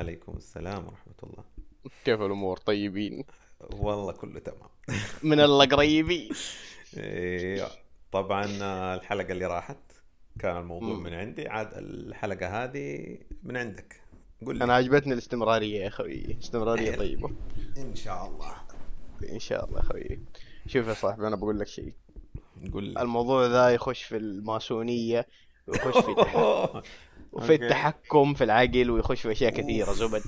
[0.00, 1.44] وعليكم السلام ورحمة الله.
[2.04, 3.24] كيف الأمور؟ طيبين.
[3.72, 4.68] والله كله تمام.
[5.22, 6.30] من الله قريبين
[6.96, 7.68] إيه،
[8.12, 8.44] طبعا
[8.94, 9.76] الحلقة اللي راحت
[10.38, 10.98] كان الموضوع.
[10.98, 11.48] من عندي.
[11.48, 14.00] عاد الحلقة هذه من عندك.
[14.46, 14.64] قول لي.
[14.64, 16.36] أنا عجبتني الاستمرارية يا أخوي.
[16.42, 17.30] استمرارية طيبة.
[17.76, 18.54] إن شاء الله.
[19.32, 20.20] إن شاء الله يا أخوي.
[20.66, 21.92] شوف يا صاحبي أنا بقول لك شيء.
[22.62, 23.00] لي.
[23.02, 25.26] الموضوع ذا يخش في الماسونية
[25.66, 26.14] ويخش في.
[27.32, 27.64] وفي okay.
[27.64, 29.96] التحكم في العقل ويخش في أشياء كثيرة أوف.
[29.96, 30.22] زبد.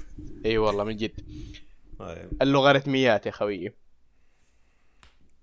[0.46, 1.12] أي والله من جد.
[1.98, 2.42] طيب.
[2.42, 3.72] اللوغاريتميات يا خوي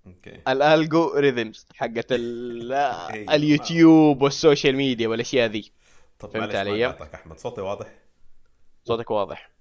[0.07, 0.41] okay.
[0.47, 2.73] ال algorithms حقت ال...
[3.13, 3.35] أيوة.
[3.35, 5.71] اليوتيوب وال social media والأشياء ذي.
[6.19, 7.37] طب فهمت علي؟ أحمد.
[7.37, 7.99] صوتي واضح؟
[8.85, 9.51] صوتك واضح.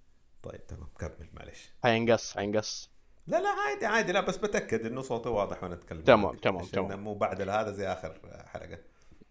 [0.42, 0.88] طيب تمام.
[0.98, 1.70] كمل معلش.
[1.82, 2.90] حينقص حينقص
[3.26, 4.12] لا لا عادي عادي.
[4.12, 6.00] لا بس بتأكد إنه صوتي واضح وأنا أتكلم.
[6.00, 7.04] تمام، تمام، تمام.
[7.04, 8.78] مو بعد هذا زي آخر حلقة.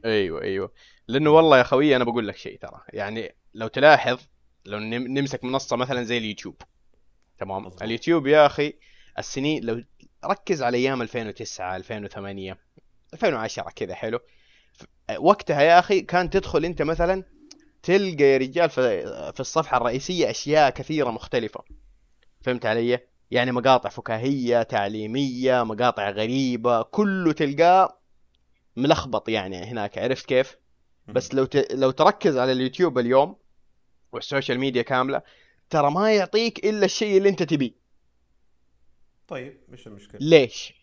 [0.05, 0.71] أيوه أيوه.
[1.07, 2.81] لأنه والله يا خوي أنا بقول لك شيء ترى.
[2.89, 4.19] يعني لو تلاحظ
[4.65, 6.61] لو نم- نمسك منصة مثلا زي اليوتيوب.
[7.39, 7.83] تمام؟ مظبوط.
[7.83, 8.73] اليوتيوب يا أخي
[9.19, 9.83] السنين لو
[10.25, 12.57] ركز على أيام 2009 2008
[13.13, 14.19] 2010 كذا حلو؟
[15.17, 17.23] وقتها يا أخي كان تدخل أنت مثلا
[17.83, 18.81] تلقى يا رجال في
[19.33, 21.63] في الصفحة الرئيسية أشياء كثيرة مختلفة.
[22.41, 22.99] فهمت علي؟
[23.31, 27.99] يعني مقاطع فكاهية تعليمية مقاطع غريبة كله تلقاه
[28.77, 30.57] ملخبط يعني هناك عرفت كيف؟
[31.07, 31.71] بس لو ت...
[31.71, 33.35] لو تركز على اليوتيوب اليوم
[34.11, 35.21] وال social media كاملة
[35.69, 37.71] ترى ما يعطيك إلا الشيء اللي أنت تبيه.
[39.27, 40.73] طيب مش المشكلة؟ ليش؟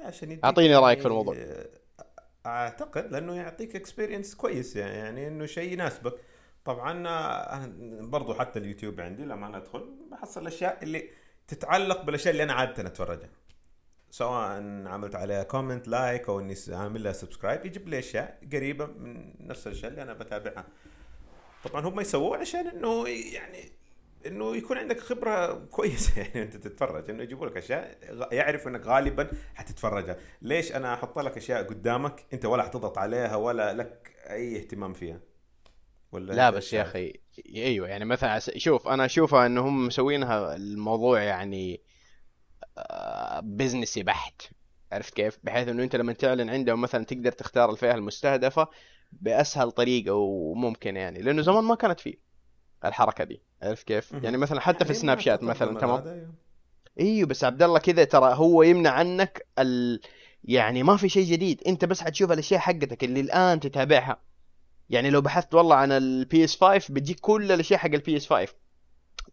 [0.00, 1.36] عشان يديك أعطيني رأيك في يعني الموضوع.
[2.46, 6.14] أعتقد لأنه يعطيك experience كويس يعني, يعني إنه شيء يناسبك.
[6.64, 11.08] طبعا أنا برضو حتى اليوتيوب عندي لما أنا أدخل بحصل الاشياء اللي
[11.48, 13.30] تتعلق بالأشياء اللي أنا عادة أتفرجها.
[14.12, 19.32] سواء عملت عليها comment like أو إني عامل لها subscribe يجيب لي أشياء قريبة من
[19.46, 20.64] نفس الأشياء اللي أنا بتابعها.
[21.64, 23.72] طبعا هم يسووه عشان إنه يعني
[24.26, 26.12] إنه يكون عندك خبرة كويسة.
[26.22, 27.98] يعني أنت تتفرج إنه يجيبوا لك أشياء
[28.32, 30.16] يعرفوا إنك غالبا حتتفرجها.
[30.42, 35.20] ليش أنا أحط لك أشياء قدامك أنت ولا حتضغط عليها ولا لك أي اهتمام فيها؟
[36.12, 37.12] ولا لا بس يا؟ أخي
[37.56, 41.91] أيوه يعني مثلا شوف أنا أشوفها انهم مسوينها الموضوع يعني آه،
[43.42, 44.42] بزنسي بحت
[44.92, 48.68] عرفت كيف؟ بحيث إنه أنت لما تعلن عندهم مثلا تقدر تختار الفئة المستهدفة
[49.12, 52.14] بأسهل طريقة وممكن يعني لأنه زمان ما كانت فيه
[52.84, 53.42] الحركة دي.
[53.62, 54.12] عرفت كيف.
[54.12, 56.34] يعني مثلا حتى في يعني سناب ما شات مثلا تمام؟ أيوه.
[57.00, 60.00] إيوه بس عبد الله كذا ترى هو يمنع عنك ال...
[60.44, 61.62] يعني ما في شيء جديد.
[61.66, 64.22] أنت بس حتشوف الأشياء حقتك اللي الآن تتابعها.
[64.90, 68.54] يعني لو بحثت والله عن ال PS 5 بتجيك كل الأشياء حق ال PS 5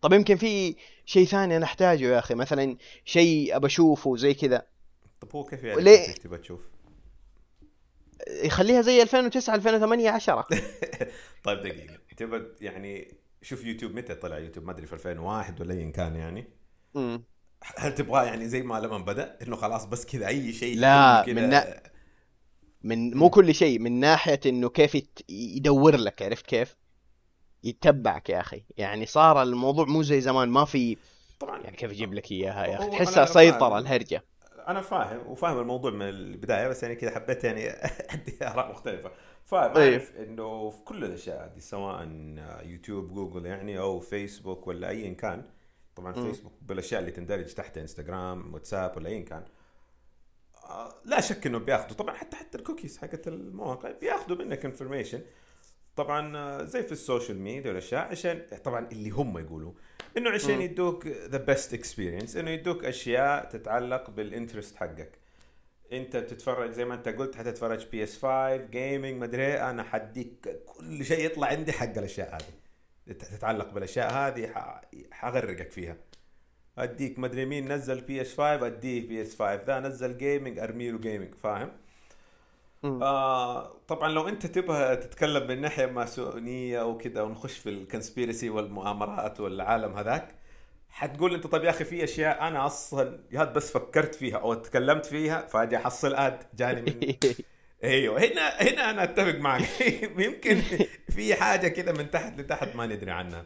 [0.02, 4.66] طب يمكن في شيء ثاني أنا أحتاجه يا أخي مثلا شيء أبى أشوفه زي كذا.
[5.22, 6.70] طب هو كيف يعني ليه؟ تبغى تشوف؟
[8.44, 10.48] يخليها زي 2009 2008 10
[11.44, 11.98] طيب دقيقة.
[12.18, 16.48] تبغى يعني شوف يوتيوب متى طلع يوتيوب؟ ما أدري في 2001 ولا ايا كان يعني.
[16.96, 17.24] أمم.
[17.78, 21.50] هل تبغاه يعني زي ما لما بدأ؟ إنه خلاص بس كذا أي شيء لا، من
[21.50, 21.84] نا-
[22.84, 24.98] من مو كل شيء من ناحية إنه كيف
[25.30, 26.76] يدور لك عرفت كيف؟
[27.64, 28.64] يتبعك يا أخي.
[28.78, 30.98] يعني صار الموضوع مو زي زمان ما في
[31.40, 31.62] طبعا.
[31.62, 33.78] يعني كيف أجيب لك إياها يا أخي؟ تحسها فاهم.
[33.78, 34.24] الهرجة.
[34.68, 37.70] أنا فاهم وفاهم الموضوع من البداية بس يعني كذا حبيت يعني
[38.14, 39.12] أدي آراء مختلفة.
[39.46, 39.92] فاهم أيوه.
[39.92, 42.08] أعرف إنه في كل الأشياء هذه سواء
[42.64, 45.44] يوتيوب جوجل يعني أو فيسبوك ولا ايا كان.
[45.96, 46.28] طبعا مم.
[46.32, 49.44] فيسبوك بالأشياء اللي تندرج تحت إنستغرام واتساب ولا ايا كان.
[50.70, 55.22] آه، لا شك إنه بياخذوا طبعا حتى حتى الكوكيز حقت المواقع بياخذوا منك information
[56.04, 59.72] طبعا آه، زي في ال social media والأشياء عشان طبعا اللي هم يقولوا
[60.18, 60.62] إنه عشان.
[60.62, 65.12] يدوك the best experience إنه يدوك أشياء تتعلق بال interest حقك
[65.94, 71.26] أنت بتتفرج زي ما أنت قلت حتتفرج PS 5 gaming مدري أنا حديك كل شيء
[71.26, 72.54] يطلع عندي حق الأشياء هذه
[73.16, 74.54] تت- تتعلق بالأشياء هذه
[75.12, 75.98] حغرقك فيها
[76.78, 81.36] أديك مدري مين نزل PS 5 أديه PS 5 ذا نزل gaming ارمي له gaming
[81.36, 81.72] فاهم.
[82.84, 89.40] آه طبعا لو أنت تبغى تتكلم من ناحية ماسونية وكذا ونخش في ال conspiracy والمؤامرات
[89.40, 90.36] والعالم هذاك
[90.90, 95.06] حتقول أنت طيب يا أخي في أشياء أنا أصلا يا بس فكرت فيها أو تكلمت
[95.06, 97.14] فيها فأجي أحصل ad جاني من
[97.84, 99.70] أيوه هنا هنا أنا أتفق معك.
[100.26, 100.62] يمكن
[101.10, 103.46] في حاجة كذا من تحت لتحت ما ندري عنها.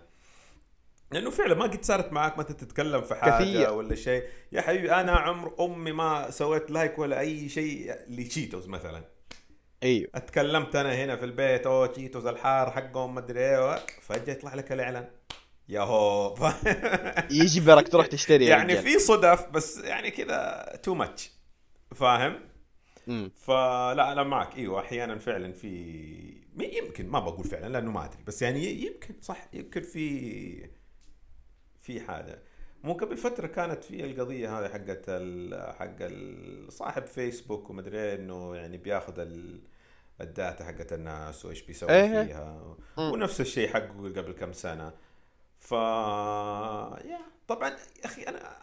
[1.12, 3.74] لأنه فعلا ما قد صارت معك ما تتكلم في حاجة كثير.
[3.74, 4.24] ولا شيء.
[4.52, 9.13] يا حبيبي أنا عمر أمي ما سويت like ولا أي شيء ل Cheetos مثلا.
[9.84, 10.10] إيوه.
[10.16, 15.10] اتكلمت أنا هنا في البيت أوه Cheetos الحار حقهم مدري إيه فجأة يطلع لك الإعلان.
[15.70, 16.36] يا هو
[17.32, 18.78] يجبرك تروح تشتري يعني.
[18.78, 21.32] في صدف بس يعني كذا too much
[21.96, 22.40] فاهم؟
[23.08, 24.58] امم فلا أنا معك.
[24.58, 29.48] إيوه أحيانا فعلا في يمكن ما بقول فعلا لأنه ما أدري بس يعني يمكن صح
[29.54, 30.70] يمكن في
[31.80, 32.40] في حاجة.
[32.84, 35.10] مو قبل فترة كانت في القضية هذه حقت.
[35.80, 35.98] حق
[36.70, 39.62] صاحب فيسبوك ومدري إنه يعني بياخذ ال...
[40.24, 42.24] ال data حقت الناس وإيش بيسوي إيه.
[42.24, 42.76] فيها.
[42.98, 44.94] ونفس الشيء حقه قبل كم سنة.
[45.60, 48.58] ف يا طبعا يا أخي أنا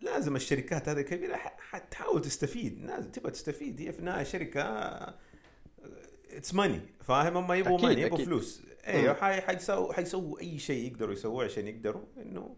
[0.00, 2.84] لازم الشركات هذه الكبيرة ح- حتحاول تستفيد.
[2.84, 3.80] لازم تبغى تستفيد.
[3.80, 4.62] هي في النهاية شركة
[6.30, 8.24] it's money فاهم؟ هم يبغوا money يبغوا.
[8.24, 8.62] فلوس.
[8.86, 12.56] أيوه حيسووا حيسووا أي شيء يقدروا يسووه عشان يقدروا إنه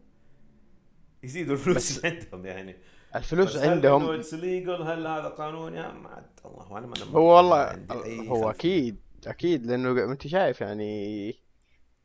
[1.23, 2.77] يزيدوا الفلوس بس- عندهم يعني.
[3.17, 7.37] الفلوس عندهم ليجل هل هذا قانون؟ يا ما عاد الله أنا ما أنا ما- هو
[7.37, 7.87] والله
[8.29, 8.51] هو.
[8.51, 11.35] أكيد أكيد لأنه أنت شايف يعني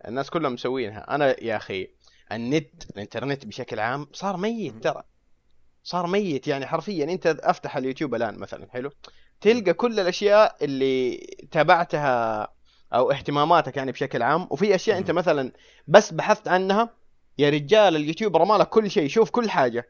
[0.07, 1.15] الناس كلهم مسوينها.
[1.15, 1.88] أنا يا أخي
[2.31, 5.04] النت الإنترنت بشكل عام صار ميت ترى.
[5.83, 7.04] صار ميت يعني حرفيا.
[7.06, 8.92] أنت أفتح اليوتيوب الآن مثلا حلو؟
[9.42, 11.18] تلقى كل الأشياء اللي
[11.51, 12.48] تابعتها
[12.94, 14.48] أو اهتماماتك يعني بشكل عام.
[14.50, 15.12] وفي أشياء أنت.
[15.12, 15.51] مثلا
[15.88, 16.89] بس بحثت عنها
[17.38, 19.88] يا رجال اليوتيوب رمالك كل شيء شوف كل حاجة.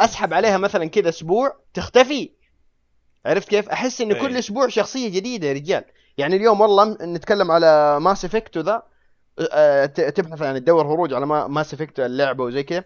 [0.00, 2.30] أسحب عليها مثلا كذا أسبوع تختفي.
[3.26, 4.38] عرفت كيف؟ أحس إنه كل أي.
[4.38, 5.84] أسبوع شخصية جديدة يا رجال.
[6.18, 8.82] يعني اليوم والله نتكلم على Mass Effect وذا.
[9.86, 12.84] ت- تبحث عن تدور هروج على ما- Mass Effect اللعبة وزي كذا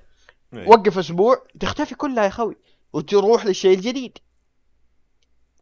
[0.54, 0.68] إيه.
[0.68, 2.56] وقف أسبوع تختفي كلها يا خوي.
[2.92, 4.18] وتروح للشيء الجديد.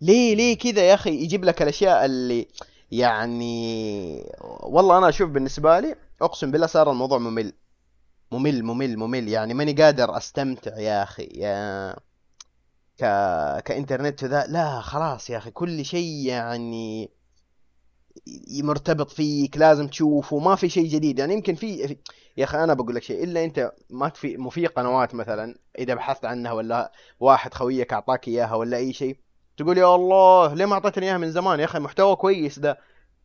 [0.00, 2.48] ليه ليه كذا يا أخي؟ يجيب لك الأشياء اللي
[2.90, 4.24] يعني
[4.60, 7.52] والله أنا أشوف بالنسبة لي أقسم بالله صار الموضوع ممل.
[8.32, 9.28] ممل ممل ممل.
[9.28, 11.92] يعني ماني قادر أستمتع يا أخي يا
[12.98, 13.04] ك...
[13.64, 14.46] كإنترنت وذا.
[14.46, 17.10] لا خلاص يا أخي كل شيء يعني
[18.62, 21.18] مرتبط فيك لازم تشوفه ما في شيء جديد.
[21.18, 21.96] يعني يمكن في
[22.36, 26.24] يا أخي أنا بقول لك شيء إلا أنت ما في في قنوات مثلا إذا بحثت
[26.24, 29.16] عنها ولا واحد خويك أعطاك إياها ولا أي شيء
[29.56, 32.78] تقول يا الله ليه ما أعطيتني إياها من زمان؟ يا أخي محتوى كويس ده.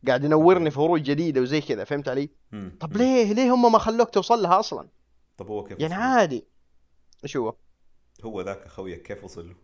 [0.06, 2.30] قاعد ينورني في هروج جديدة وزي كذا فهمت علي؟
[2.80, 4.88] طب ليه؟ ليه هم ما خلوك توصل لها أصلا؟
[5.36, 6.44] طب هو كيف يعني وصل؟ عادي
[7.24, 7.54] إيش هو؟
[8.24, 9.54] هو ذاك اخويك كيف وصل له؟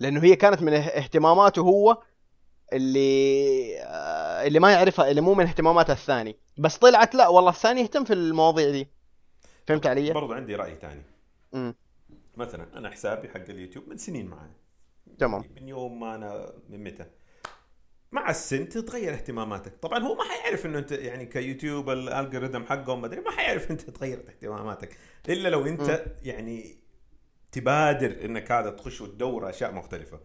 [0.00, 2.02] لأنه هي كانت من اه- اهتماماته هو
[2.72, 7.80] اللي آه، اللي ما يعرفها اللي مو من اهتمامات الثاني بس طلعت لا والله الثاني
[7.80, 8.88] يهتم في المواضيع دي
[9.66, 11.02] فهمت علي؟ برضو عندي رأي ثاني
[11.54, 11.74] امم
[12.36, 14.50] مثلا أنا حسابي حق اليوتيوب من سنين معي
[15.18, 17.06] تمام من يوم ما أنا من متى
[18.14, 19.76] مع السن تتغير اهتماماتك.
[19.82, 23.70] طبعا هو ما حيعرف إنه أنت يعني كيوتيوب ال algorithm حقهم ما أدري ما حيعرف
[23.70, 24.96] أنت تغيرت اهتماماتك.
[25.28, 26.76] إلا لو أنت يعني
[27.52, 30.20] تبادر إنك هذا تخش وتدور أشياء مختلفة.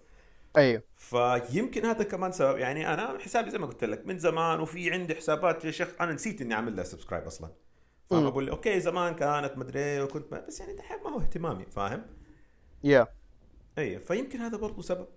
[0.58, 0.84] أيوه.
[0.98, 2.58] فيمكن هذا كمان سبب.
[2.58, 6.14] يعني أنا حسابي زي ما قلت لك من زمان وفي عندي حسابات يا شيخ أنا
[6.14, 7.50] نسيت إني أعمل لها subscribe أصلا.
[8.10, 8.26] فاهم.
[8.26, 12.06] أقول لي أوكي زمان كانت مدري وكنت ما بس يعني دحين ما هو اهتمامي فاهم؟
[12.84, 13.08] يا
[13.78, 15.08] اي فيمكن هذا برضو سبب.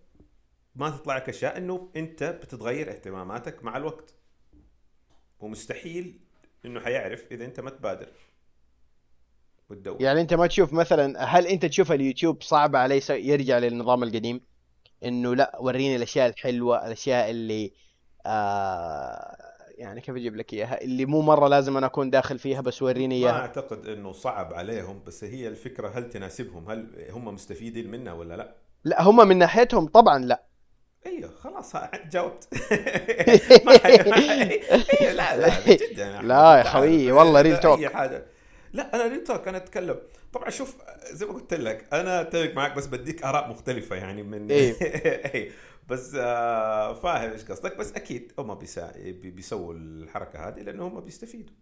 [0.74, 4.14] ما تطلع لك اشياء إنه أنت بتتغير اهتماماتك مع الوقت.
[5.40, 6.20] ومستحيل
[6.64, 8.08] إنه حيعرف إذا أنت ما تبادر.
[9.70, 14.40] وتدور يعني أنت ما تشوف مثلا هل أنت تشوف اليوتيوب صعب عليه يرجع للنظام القديم؟
[15.04, 17.72] إنه لا وريني الأشياء الحلوة الأشياء اللي
[18.26, 19.36] آه
[19.78, 23.20] يعني كيف أجيب لك إياها؟ اللي مو مرة لازم أنا أكون داخل فيها بس وريني
[23.20, 23.40] ما إياها.
[23.40, 28.56] أعتقد إنه صعب عليهم بس هي الفكرة هل تناسبهم؟ هل هم مستفيدين منها ولا لا؟
[28.84, 30.42] لا هم من ناحيتهم طبعا لا.
[31.06, 31.72] إيوه خلاص
[32.10, 32.48] جاوبت
[33.66, 33.72] ما.
[34.20, 37.78] إيه لا لا جدا لا يا خويي، والله real talk.
[37.78, 38.26] اي حاجة
[38.72, 39.96] لا أنا real talk أنا أتكلم
[40.32, 40.76] طبعا شوف
[41.12, 44.74] زي ما قلت لك أنا أتفق معك بس بديك آراء مختلفة يعني من إيه.
[45.34, 45.50] إيه.
[45.88, 48.54] بس آه فاهم إيش قصدك بس أكيد هم
[49.22, 51.54] بيسووا الحركة هذه لأنه هم بيستفيدوا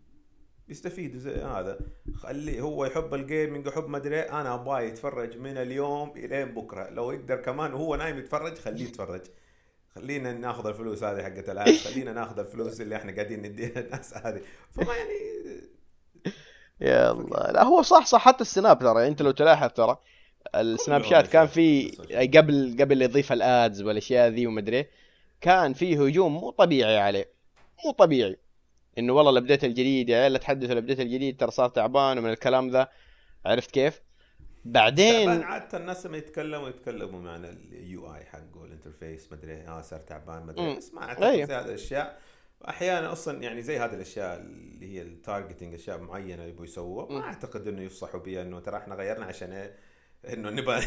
[0.71, 1.79] بيستفيدوا زي هذا.
[2.15, 6.91] خلي هو يحب الجيمنج يحب ما أدري إيه، أنا أبغاه يتفرج من اليوم إلين بكرة.
[6.91, 9.21] لو يقدر كمان وهو نايم يتفرج خليه يتفرج.
[9.95, 14.41] خلينا ناخذ الفلوس هذه حقت الاد خلينا ناخذ الفلوس اللي إحنا قاعدين نديها الناس هذه.
[14.71, 15.15] فما يعني
[16.91, 17.53] يا الله.
[17.53, 18.21] لا هو صح صح.
[18.21, 19.97] حتى السناب ترى أنت لو تلاحظ ترى
[20.55, 21.47] السناب شات كان.
[21.47, 21.91] في.
[22.35, 24.87] قبل قبل يضيف ال ads والأشياء ذي ومدري
[25.41, 27.31] كان في هجوم مو طبيعي عليه.
[27.85, 28.37] مو طبيعي.
[29.01, 32.19] إنه والله ال update الجديد يا عيال لا تحدثوا ال update الجديد ترى صار تعبان
[32.19, 32.89] ومن الكلام ذا
[33.47, 34.05] عرفت كيف؟ تعبان
[34.65, 40.01] بعدين عادة الناس لما يتكلموا يتكلموا عن ال UI حقه ال interface مدري آه صار
[40.01, 40.77] تعبان مدري.
[40.77, 41.45] بس ما أعتقد أيوه.
[41.45, 42.19] هذه الأشياء
[42.69, 47.13] أحيانا أصلا يعني زي هذه الأشياء اللي هي ال targeting أشياء معينة يبغوا يسووها.
[47.13, 49.77] ما أعتقد إنه يفصحوا بها إنه ترى إحنا غيرنا عشان إيه؟
[50.33, 50.81] إنه نبغى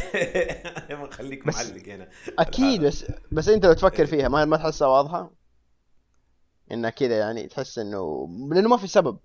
[1.08, 2.82] نخليك معلق هنا أكيد.
[2.82, 4.10] بس بس أنت لو تفكر إيه.
[4.10, 5.43] فيها ما ما تحسها واضحة؟
[6.74, 9.20] انها كذا يعني تحس إنه لأنه ما في سبب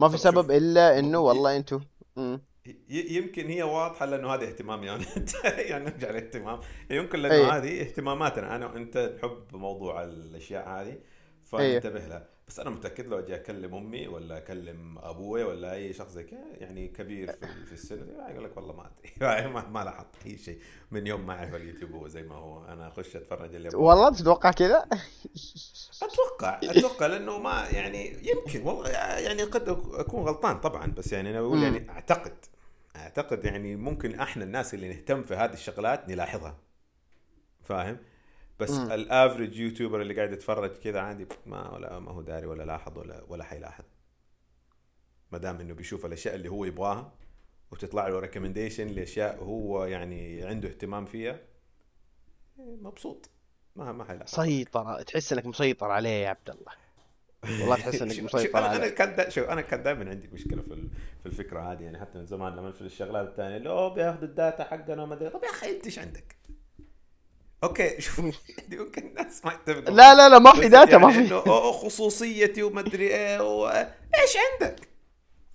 [0.00, 0.18] ما في.
[0.18, 1.64] سبب إلا إنه والله.
[2.66, 5.04] ي- يمكن هي واضحة لأنه هذا اهتمامي أنا
[5.44, 7.58] يعني نرجع للاهتمام يمكن لأنه أي.
[7.58, 10.98] هذه اهتماماتنا أنا وأنت نحب موضوع الأشياء هذه
[11.58, 11.80] أي.
[11.80, 16.12] فننتبه لها بس أنا متأكد لو أجي أكلم أمي ولا أكلم أبوي ولا أي شخص
[16.12, 19.48] زي كذا يعني كبير في, في السن يقول لك والله ما أدري.
[19.48, 20.58] ما, ما لاحظت اي شيء
[20.90, 22.64] من يوم ما أعرف اليوتيوب هو زي ما هو.
[22.64, 23.68] أنا أخش أتفرج اللي.
[23.74, 24.86] والله تتوقع كذا
[26.02, 31.38] أتوقع أتوقع لأنه ما يعني يمكن والله يعني قد أكون غلطان طبعا بس يعني أنا
[31.38, 31.64] أقول مم.
[31.64, 32.36] يعني أعتقد
[32.96, 36.58] أعتقد يعني ممكن أحنا الناس اللي نهتم في هذه الشغلات نلاحظها.
[37.64, 37.98] فاهم؟
[38.58, 38.92] بس مم.
[38.92, 43.22] الأفريج يوتيوبر اللي قاعد يتفرج كذا عادي ما ولا ما هو داري ولا لاحظ ولا
[43.28, 43.84] ولا حيلاحظ
[45.32, 47.12] ما دام إنه بيشوف الأشياء اللي هو يبغاها
[47.70, 51.40] وتطلع له recommendation لأشياء هو يعني عنده اهتمام فيها
[52.58, 53.30] مبسوط.
[53.76, 56.72] ما ما حيلاحظ سيطرة تحس إنك مسيطر عليه يا عبد الله.
[57.60, 60.88] والله تحس إنك مسيطر أنا كان دا شوف أنا كان دائما عندي مشكلة في ال-
[61.22, 64.35] في الفكرة هذه يعني حتى من زمان لما في الشغلات الثانية اللي اوه بياخذوا ال
[64.35, 66.36] data حقنا وما أدري طب يا أخي أنت إيش عندك؟
[67.64, 68.20] okay شوف
[68.72, 72.62] ممكن الناس ما يتفقوا لا لا لا ما في data ما يعني في إنه خصوصيتي
[72.62, 73.68] وما أدري إيه و...
[73.68, 74.88] إيش عندك؟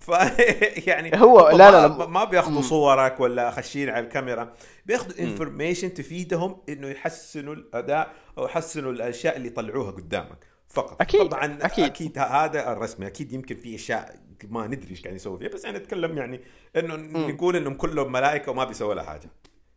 [0.00, 0.08] ف
[0.88, 1.88] يعني هو- لا- ما- لا- لا.
[1.88, 2.62] ما- ما بياخذوا.
[2.62, 4.52] صورك ولا خشين على الكاميرا
[4.86, 5.18] بياخذوا.
[5.20, 11.84] انفورميشن تفيدهم إنه يحسنوا الأداء أو يحسنوا الأشياء اللي يطلعوها قدامك فقط أكيد، طبعا أكيد.
[11.84, 14.16] أكيد هذا الرسمي أكيد يمكن في أشياء
[14.48, 16.40] ما ندري إيش قاعد يسوي فيها بس أنا أتكلم يعني
[16.76, 16.96] إنه
[17.28, 19.30] نقول إنهم كلهم ملائكة وما بيسووا لها حاجة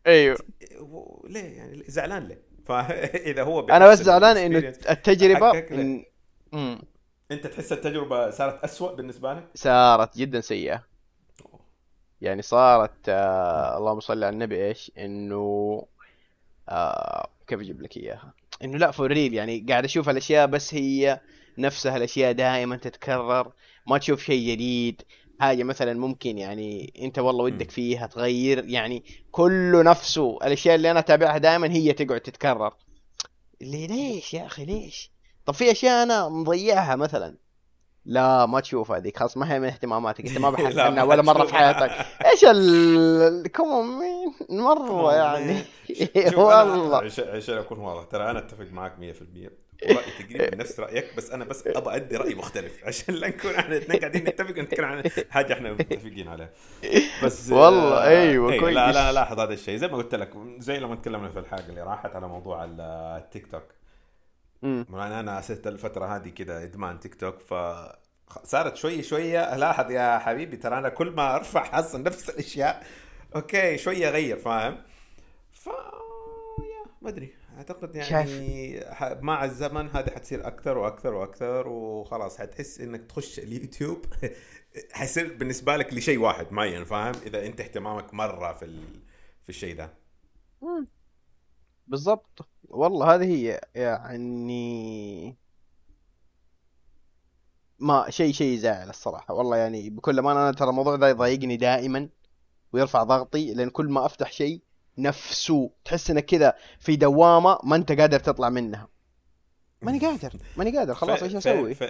[0.06, 0.38] أيوه
[0.80, 5.56] و- ليه يعني زعلان ليه؟ فاذا هو أنا بس زعلان إنه لا.
[5.70, 6.04] إن...
[6.52, 6.78] مم.
[7.30, 10.84] أنت تحس التجربة صارت أسوأ بالنسبة لك؟ صارت جدا سيئة
[12.20, 15.36] يعني صارت آه اللهم صل على النبي إيش إنه
[16.68, 18.34] آه كيف أجيب لك إياها
[18.64, 21.20] إنه لا فور ريل يعني قاعد أشوف الاشياء بس هي
[21.58, 23.52] نفسها الأشياء دائما تتكرر
[23.86, 25.02] ما تشوف شيء جديد
[25.40, 27.70] حاجة مثلا ممكن يعني أنت والله ودك.
[27.70, 32.74] فيها تغير يعني كله نفسه الأشياء اللي أنا أتابعها دائما هي تقعد تتكرر.
[33.62, 35.10] اللي ليش يا أخي ليش؟
[35.46, 37.36] طب في أشياء أنا مضيعها مثلا.
[38.06, 41.38] لا ما تشوف هذيك خلاص ما هي من اهتماماتك أنت ما بحثت عنها ولا مرة
[41.38, 41.72] في تشوفها.
[41.72, 42.06] حياتك.
[42.32, 44.04] إيش ال كومون
[44.50, 45.62] مرة يعني.
[46.36, 46.96] والله.
[47.18, 48.92] عشان أكون واضح ترى أنا أتفق معك
[49.46, 49.50] 100%
[49.82, 53.76] ورأيي تقريبا نفس رأيك بس أنا بس أبغى أدي رأي مختلف عشان لا نكون إحنا
[53.76, 56.50] الاثنين قاعدين نتفق نتكلم عن حاجة إحنا متفقين عليها.
[57.24, 58.76] بس والله، آه، أيوة، إيه، كويس.
[58.76, 59.76] لا لا لاحظ هذا الشيء.
[59.76, 62.80] زي ما قلت لك زي لما تكلمنا في الحلقة اللي راحت على موضوع ال-
[63.22, 63.62] التيك توك.
[64.64, 67.54] أنا أنا صرت الفترة هذه كذا إدمان تيك توك ف
[68.44, 72.86] صارت شوي شوية لاحظ يا حبيبي ترى أنا كل ما أرفع حصل نفس الأشياء
[73.36, 74.78] okay شوية أغير فاهم؟
[75.52, 75.72] ف يا
[77.02, 77.34] ما أدري.
[77.56, 84.06] أعتقد يعني ح- مع الزمن هذه حتصير أكثر وأكثر وأكثر وخلاص حتحس إنك تخش اليوتيوب
[84.92, 88.84] حيصير بالنسبة لك لشيء واحد معين فاهم؟ إذا أنت اهتمامك مرة في ال...
[89.42, 89.94] في الشيء ده.
[91.86, 92.48] بالضبط.
[92.68, 95.36] والله هذه هي يعني
[97.78, 99.34] ما شيء شيء يزعل الصراحة.
[99.34, 102.08] والله يعني بكل ما أنا ترى الموضوع ده يضايقني دائما
[102.72, 104.62] ويرفع ضغطي لأن كل ما أفتح شيء
[104.98, 108.88] نفسه تحس انك كذا في دوامة ما أنت قادر تطلع منها
[109.82, 111.88] ماني قادر ماني قادر خلاص إيش فين- أسوي فين-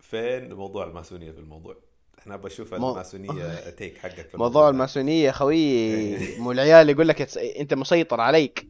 [0.00, 1.76] فين موضوع الماسونية في الموضوع؟
[2.18, 4.68] إحنا بشوف الماسونية تيك حقك في موضوع.
[4.68, 6.16] الماسونية خوي.
[6.42, 8.66] مو العيال يقول لك "يتس- أنت مسيطر عليك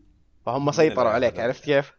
[0.47, 1.93] فهم سيطروا عليك؟ عرفت كيف؟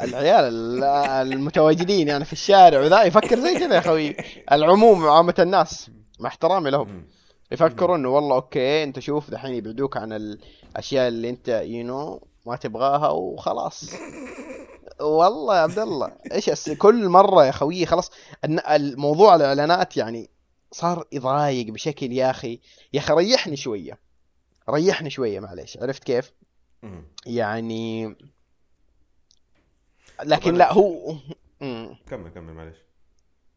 [0.00, 0.84] العيال ال-
[1.32, 4.16] المتواجدين يعني في الشارع وذا يفكر زي كذا يا خوي
[4.52, 7.04] العموم عامة الناس مع احترامي لهم.
[7.52, 10.38] يفكروا إنه والله okay أنت شوف دحين يبعدوك عن
[10.74, 13.94] الاشياء اللي أنت you know ما تبغاها وخلاص
[15.00, 16.70] والله يا عبد الله إيش أس...
[16.70, 18.10] كل مرة يا خوي خلاص
[18.44, 20.30] الموضوع الإعلانات يعني
[20.72, 22.60] صار يضايق بشكل يا أخي
[22.92, 23.98] يا أخي ريحني شوية
[24.70, 26.32] ريحني شوية معلش عرفت كيف.
[27.26, 28.16] يعني
[30.24, 30.54] لكن.
[30.54, 31.16] لا هو.
[31.60, 32.76] كمل كمل معلش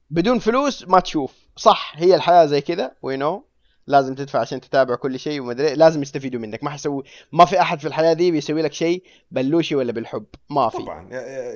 [0.10, 3.47] بدون فلوس ما تشوف صح هي الحياة زي كذا you know
[3.88, 6.64] لازم تدفع عشان تتابع كل شيء وما أدري لازم يستفيدوا منك.
[6.64, 10.26] ما حيسوي ما في أحد في الحياة دي بيسوي لك شيء بلوشي ولا بالحب.
[10.50, 10.78] ما في.
[10.78, 11.10] طبعا.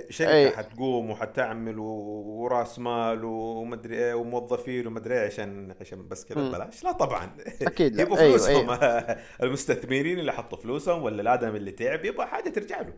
[0.09, 0.51] شركه أي.
[0.51, 6.49] حتقوم وحتعمل وراس مال ومدري إيه وموظفين ومدري إيه عشان عشان بس كذا.
[6.49, 6.83] ببلاش.
[6.83, 7.31] لا طبعا.
[7.61, 8.01] أكيد لا.
[8.01, 8.77] يبغوا أيوة، فلوسهم.
[9.43, 12.93] المستثمرين اللي حطوا فلوسهم ولا الادم اللي تعب يبغى حاجة ترجع له.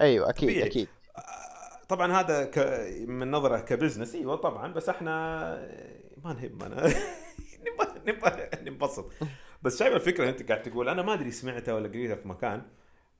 [0.00, 0.66] أيوه أكيد طبيعي.
[0.66, 0.88] أكيد.
[1.88, 2.58] طبعا هذا ك...
[3.06, 4.14] من نظرة كبزنس.
[4.14, 4.72] أيوه طبعا.
[4.72, 5.10] بس إحنا
[6.24, 6.92] ما نهمنا
[8.64, 9.12] ننبسط.
[9.62, 12.62] بس شايف الفكرة انت قاعد تقول أنا ما أدري سمعتها ولا قريتها في مكان.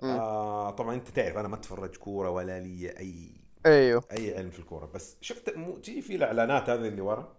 [0.03, 3.31] آه طبعا أنت تعرف أنا ما أتفرج كورة ولا لي اي
[3.67, 4.05] أيوه.
[4.13, 4.87] أي علم في الكورة.
[4.95, 7.37] بس شفت مو تجي في الإعلانات هذه اللي ورا؟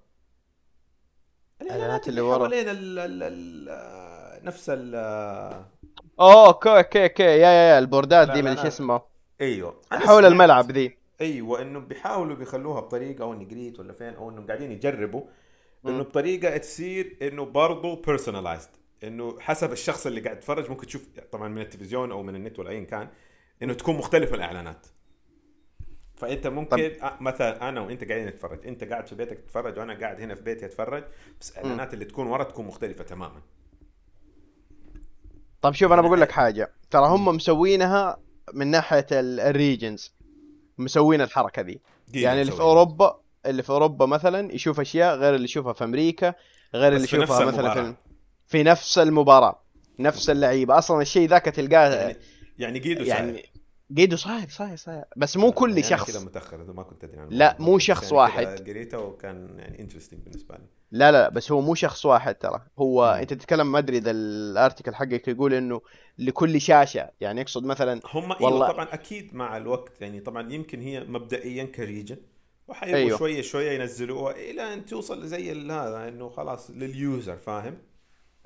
[1.61, 2.37] الإعلانات اللي ورا.
[2.37, 4.95] حوالين ال ال ال نفس ال
[6.19, 7.23] أوه okay okay okay.
[7.23, 8.57] يا يا يا البوردات دي من.
[8.57, 9.01] شو اسمه
[9.41, 9.81] أيوه.
[9.91, 14.71] حول الملعب ذي أيوه إنه بيحاولوا بيخلوها بطريقة أو نجريت ولا فين أو انهم قاعدين
[14.71, 15.21] يجربوا.
[15.85, 16.03] إنه.
[16.03, 18.69] بطريقة تصير إنه برضه personalized
[19.03, 22.69] إنه حسب الشخص اللي قاعد يتفرج ممكن تشوف طبعا من التلفزيون أو من النت ولا
[22.69, 23.07] ايا كان
[23.63, 24.87] إنه تكون مختلفه الإعلانات.
[26.15, 28.67] فأنت ممكن أ- مثلا أنا وأنت قاعدين نتفرج.
[28.67, 31.03] أنت قاعد في بيتك تتفرج وأنا قاعد هنا في بيتي أتفرج
[31.41, 33.41] بس الاعلانات اللي تكون ورا تكون مختلفة تماما.
[35.61, 36.73] طيب شوف أنا بقول لك حاجة.
[36.91, 38.17] ترى هم مسوينها
[38.53, 40.13] من ناحية الريجنز
[40.77, 41.79] مسوين الحركة قيل
[42.13, 42.59] يعني اللي في.
[42.61, 46.33] أوروبا اللي في أوروبا مثلا يشوف أشياء غير اللي يشوفها في أمريكا
[46.75, 47.95] غير اللي في يشوفها نفس مثلا في.
[48.47, 49.63] في نفس المباراة
[49.99, 52.17] نفس اللعيبة أصلا الشيء ذاك تلقاه يعني
[52.59, 53.51] يعني قيدوا يعني
[53.97, 57.55] قيدو صاير صاير صاير بس مو كل يعني شخص كذا متأخر ما كنت أدري لا،.
[57.59, 58.69] مو شخص يعني واحد.
[58.69, 63.13] قريته وكان يعني interesting بالنسبة لي لا لا بس هو مو شخص واحد ترى هو
[63.15, 63.19] مم.
[63.21, 65.81] أنت تتكلم ما أدري إذا ال article حقك يقول إنه
[66.17, 70.81] لكل شاشة يعني يقصد مثلا هم والله- والله طبعا أكيد مع الوقت يعني طبعا يمكن
[70.81, 72.17] هي مبدئيا ك region
[72.71, 73.07] وحيبقوا أيوه.
[73.07, 73.17] أيوه.
[73.17, 77.77] شوية شوية ينزلوها إلى أن توصل زي هذا إنه خلاص لليوزر فاهم؟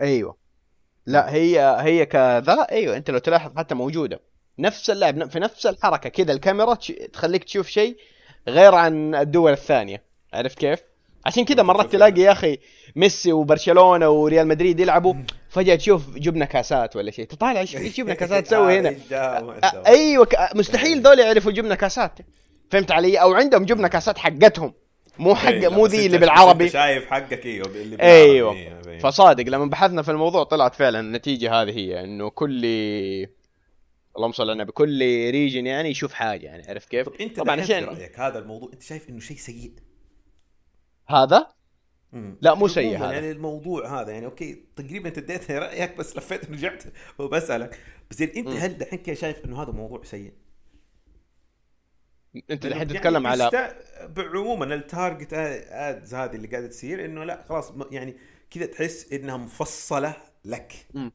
[0.01, 0.37] أيوه.
[1.05, 2.97] لا هي هي كذا أيوه.
[2.97, 4.19] أنت لو تلاحظ حتى موجودة.
[4.59, 6.77] نفس اللعب في نفس الحركة كذا الكاميرا
[7.13, 7.97] تخليك تشوف شيء
[8.47, 10.03] غير عن الدول الثانية.
[10.33, 10.79] عرفت كيف؟
[11.25, 12.59] عشان كذا مرات تلاقي يا أخي
[12.95, 15.13] ميسي وبرشلونة وريال مدريد يلعبوا
[15.49, 17.25] فجأة تشوف جبنا كاسات ولا شيء.
[17.25, 18.95] تطالع إيش إيش جبنا كاسات تسوي هنا؟
[19.87, 22.19] أيوه مستحيل دول يعرفوا جبنا كاسات.
[22.71, 24.73] فهمت علي؟ أو عندهم جبنا كاسات حقتهم
[25.19, 28.81] مو حق إيه، مو ذي أنت- اللي بالعربي شايف حقك أيوه اللي بالعربي أيوه إيه،
[28.87, 28.99] إيه.
[28.99, 32.65] فصادق لما بحثنا في الموضوع طلعت فعلا النتيجة هذه هي إنه كل
[34.17, 34.99] اللهم صل على النبي كل
[35.31, 38.81] region يعني يشوف حاجة يعني عرفت كيف؟ طب أنت طبعا عشان رأيك هذا الموضوع أنت
[38.81, 39.71] شايف إنه شيء سيء
[41.07, 41.47] هذا
[42.11, 42.37] مم.
[42.41, 43.11] لا، مو سيء هذا.
[43.11, 46.83] يعني الموضوع هذا يعني okay تقريبا أنت اديتني رأيك بس لفيت ورجعت
[47.19, 47.79] وبسألك
[48.11, 48.49] بس يعني أنت.
[48.49, 50.33] هل دحين شايف إنه هذا موضوع سيء؟
[52.51, 57.23] انت الحين يعني تتكلم على based- عموما ال target ads هذه اللي قاعدة تصير إنه
[57.23, 58.17] لا خلاص م- يعني
[58.51, 61.11] كذا تحس إنها مفصلة لك مم.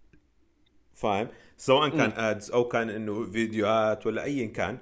[0.94, 2.12] فاهم؟ سواء كان.
[2.12, 4.78] ads أو كان إنه فيديوهات ولا ايا كان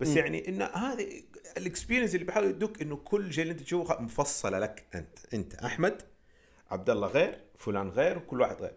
[0.00, 0.16] بس مم.
[0.18, 1.22] يعني إنه هذه
[1.56, 5.54] ال experience اللي بيحاولوا يدوك إنه كل شيء اللي أنت تشوفه مفصلة لك أنت أنت
[5.54, 6.02] أحمد
[6.70, 8.72] عبد الله غير فلان غير وكل واحد غير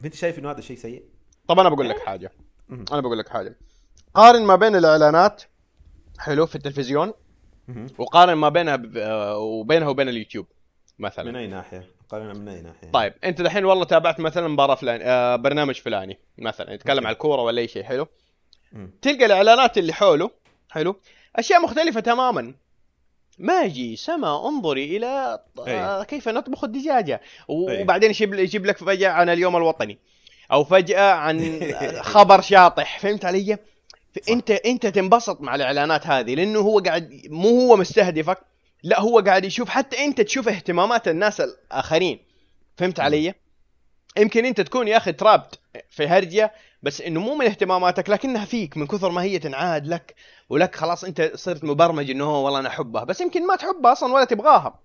[0.00, 1.04] فانت شايف إنه هذا شيء سيء؟
[1.48, 2.32] طب أنا بقول لك حاجة.
[2.70, 3.56] أنا بقول لك حاجة
[4.14, 5.42] قارن ما بين الإعلانات
[6.18, 7.12] حلو في التلفزيون.
[7.98, 8.96] وقارن ما بينها ب...
[8.96, 10.46] آه، وبينها وبين اليوتيوب
[10.98, 14.74] من مثلا أي ناحية؟ قارنا من أي ناحية؟ طيب أنت دحين والله تابعت مثلا مباراة
[14.74, 17.06] فلان آه برنامج فلاني مثلا يتكلم.
[17.06, 18.06] على الكورة ولا أي شيء حلو
[18.72, 18.90] مم.
[19.02, 20.30] تلقى الإعلانات اللي حوله
[20.70, 20.96] حلو
[21.36, 22.54] أشياء مختلفة تماما
[23.38, 26.04] ماجي سما انظري إلى آه أي.
[26.04, 27.20] كيف نطبخ الدجاجة.
[27.48, 29.98] وبعدين يجيب يجيب لك فجأة عن اليوم الوطني
[30.52, 31.60] أو فجأة عن
[32.14, 33.58] خبر شاطح فهمت علي.
[34.28, 38.38] انت انت تنبسط مع الإعلانات هذه لأنه هو قاعد مو هو مستهدفك
[38.82, 42.18] لا هو قاعد يشوف حتى انت تشوف اهتمامات الناس الآخرين.
[42.76, 43.34] فهمت علي؟
[44.18, 48.76] يمكن انت تكون يا أخي ترابت في هرجة بس إنه مو من اهتماماتك لكنها فيك
[48.76, 50.14] من كثر ما هي تنعاد لك
[50.48, 53.04] ولك خلاص انت صرت مبرمج إنه هو والله أنا أحبها.
[53.04, 54.80] بس يمكن ما تحبها أصلا ولا تبغاها.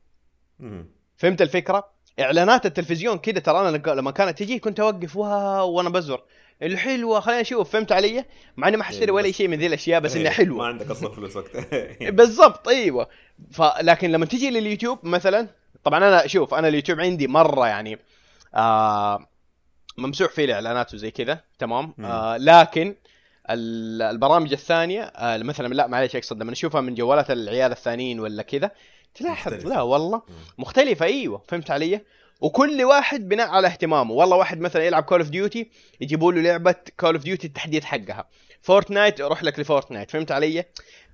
[1.17, 1.89] فهمت الفكرة؟
[2.19, 6.23] إعلانات التلفزيون كذا ترى أنا لما كانت تجي كنت أوقف واو وأنا بزر
[6.63, 8.25] الحلوة خلينا نشوف فهمت علي
[8.57, 10.67] مع إني ما حاشتري إيه، ولا شيء من ذي الأشياء بس إيه، انها ما حلوة
[10.67, 11.65] عندك أصلا فلوس وقتها
[12.09, 13.07] بالضبط أيوه
[13.51, 15.47] فلكن لما تجي لليوتيوب مثلا
[15.83, 17.99] طبعا أنا شوف أنا اليوتيوب عندي مرة يعني
[18.55, 19.25] آه
[19.97, 21.93] ممسوح فيه الإعلانات وزي كذا تمام.
[21.99, 22.95] آه لكن
[23.49, 28.43] ال- البرامج الثانية آه مثلا لا معليش أقصد لما نشوفها من جوالات العيال الثانيين ولا
[28.43, 28.71] كذا
[29.15, 29.53] تلاحظ.
[29.67, 30.21] لا والله.
[30.57, 32.01] مختلفة أيوه فهمت علي
[32.39, 34.13] وكل واحد بناء على اهتمامه.
[34.13, 35.71] والله واحد مثلا يلعب كول اوف ديوتي
[36.01, 38.29] يجيبوا له لعبة كول اوف ديوتي التحديث حقها.
[38.61, 40.65] فورتنايت يروح لك لفورتنايت فهمت علي؟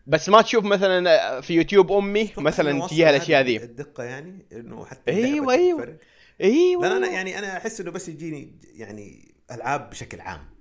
[0.07, 3.57] بس ما تشوف مثلا في يوتيوب أمي مثلا تجيها الأشياء ذي.
[3.57, 5.81] الدقة يعني إنه حتى اللعبة أيوة.
[5.81, 5.97] تفرق.
[6.41, 6.88] أيوه.
[6.88, 10.55] لا أنا يعني أنا أحس إنه بس يجيني يعني ألعاب بشكل عام.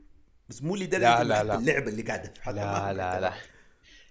[0.49, 1.55] بس مو لدرجة لا، لا، لا.
[1.55, 3.21] اللعبة اللي قاعدة لا لا لا.
[3.21, 3.33] لا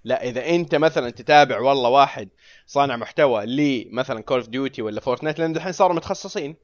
[0.03, 2.29] لا إذا أنت مثلا تتابع والله واحد
[2.67, 6.55] صانع محتوى لي مثلا كول اوف ديوتي ولا فورتنايت لأن الحين صاروا متخصصين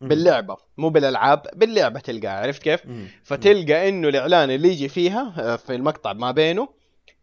[0.00, 2.80] باللعبة مو بالألعاب باللعبة تلقاه عرفت كيف؟
[3.24, 6.68] فتلقى إنه الإعلان اللي يجي فيها آه، في المقطع ما بينه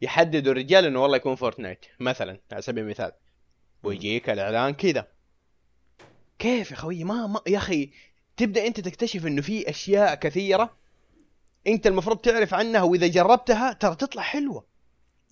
[0.01, 3.11] يحددوا الرجال إنه والله يكون فورتنايت مثلا على سبيل المثال.
[3.83, 5.07] ويجيك الإعلان كذا.
[6.39, 7.89] كيف يا خوي؟ ما, ما يا أخي
[8.37, 10.77] تبدأ أنت تكتشف إنه في أشياء كثيرة
[11.67, 14.65] أنت المفروض تعرف عنها وإذا جربتها ترى تطلع حلوة.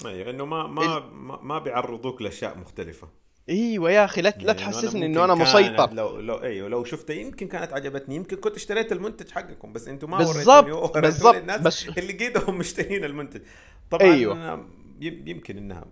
[0.06, 3.08] أيوه إنه ما ما ما, ما بيعرضوك لأشياء مختلفة
[3.49, 7.47] إيوه يا أخي لا لا تحسسني إنه أنا مسيطر لو لو إيوه لو شفتها يمكن
[7.47, 11.88] كانت عجبتني يمكن كنت اشتريت المنتج حقكم بس أنتم ما بالضبط، وريتوني بالضبط، الناس بس-
[11.97, 13.41] اللي قيدهم مشترين المنتج
[13.91, 14.13] طبعا.
[14.13, 14.67] أنا
[15.01, 15.86] يم- يمكن إنها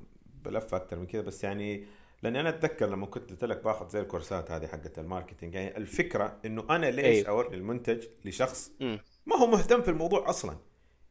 [0.45, 1.85] بلفه أكثر من كذا بس يعني
[2.23, 5.77] لأني أنا أتذكر لما كنت قلت لك باخذ زي الكورسات هذه حقت ال marketing يعني
[5.77, 7.29] الفكرة إنه أنا ليش أيوه.
[7.29, 8.99] أوري المنتج لشخص مم.
[9.25, 10.55] ما هو مهتم في الموضوع أصلا.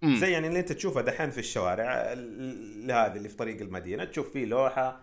[0.04, 4.32] زي يعني اللي انت تشوفه دحين في الشوارع ال- هذه اللي في طريق المدينة تشوف
[4.32, 5.00] فيه لوحة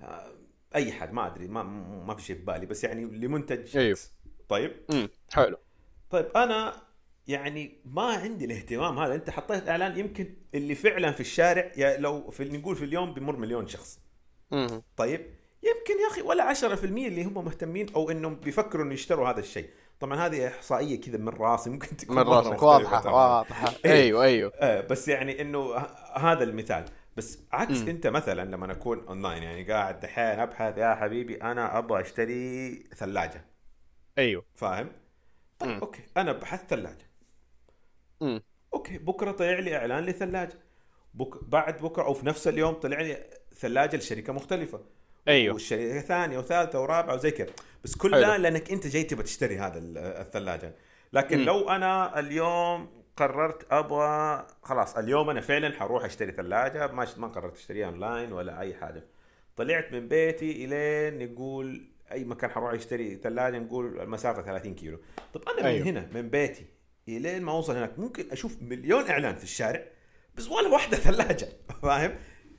[0.00, 0.32] آه،
[0.74, 1.62] أي حد ما أدري ما
[2.06, 3.76] ما في شيء في بالي بس يعني لمنتج.
[3.76, 3.98] أيوه.
[4.48, 5.08] طيب مم.
[5.32, 5.56] حلو
[6.10, 6.82] طيب أنا
[7.28, 12.30] يعني ما عندي الاهتمام هذا أنت حطيت إعلان يمكن اللي فعلا في الشارع يا لو
[12.30, 13.98] في نقول في اليوم بيمر مليون شخص
[14.50, 14.82] مم.
[14.96, 15.20] طيب
[15.62, 19.70] يمكن يا أخي ولا 10% اللي هم مهتمين أو إنهم بيفكروا إنه يشتروا هذا الشيء
[20.00, 23.14] طبعا هذه إحصائية كذا من راسي ممكن تكون من راسك واضحة.
[23.14, 23.92] واضحة إيه.
[23.92, 25.76] أيوه أيوه آه بس يعني إنه
[26.14, 26.84] هذا المثال
[27.16, 27.88] بس عكس مم.
[27.88, 33.44] أنت مثلا لما اكون اونلاين يعني قاعد دحين أبحث يا حبيبي أنا أبغى أشتري ثلاجة
[34.18, 34.92] أيوه فاهم؟
[35.58, 35.78] طيب مم.
[35.80, 37.10] okay أنا بحثت ثلاجة
[38.20, 38.42] مم.
[38.74, 40.58] okay بكرة طلع لي إعلان لثلاجة
[41.14, 41.44] بك...
[41.44, 44.80] بعد بكرة أو في نفس اليوم طلع لي ثلاجة لشركة مختلفة
[45.28, 47.52] أيوه والشركة ثانية وثالثة ورابعة وزي كذا
[47.84, 48.00] بس حلو.
[48.02, 50.74] كلها لأنك أنت جاي تبغى تشتري هذا ال- الثلاجة
[51.12, 51.44] لكن مم.
[51.44, 57.56] لو أنا اليوم قررت أبغى خلاص اليوم أنا فعلا حروح أشتري ثلاجة ما ما قررت
[57.56, 59.04] أشتريها أونلاين ولا أي حاجة
[59.56, 64.98] طلعت من بيتي إلين نقول أي مكان حروح أشتري ثلاجة نقول المسافة 30 كيلو
[65.34, 65.86] طب أنا من أيوه.
[65.86, 66.64] هنا من بيتي
[67.08, 69.82] إلين ما أوصل هناك ممكن أشوف مليون إعلان في الشارع
[70.34, 71.48] بس ولا واحدة ثلاجة
[71.82, 72.14] فاهم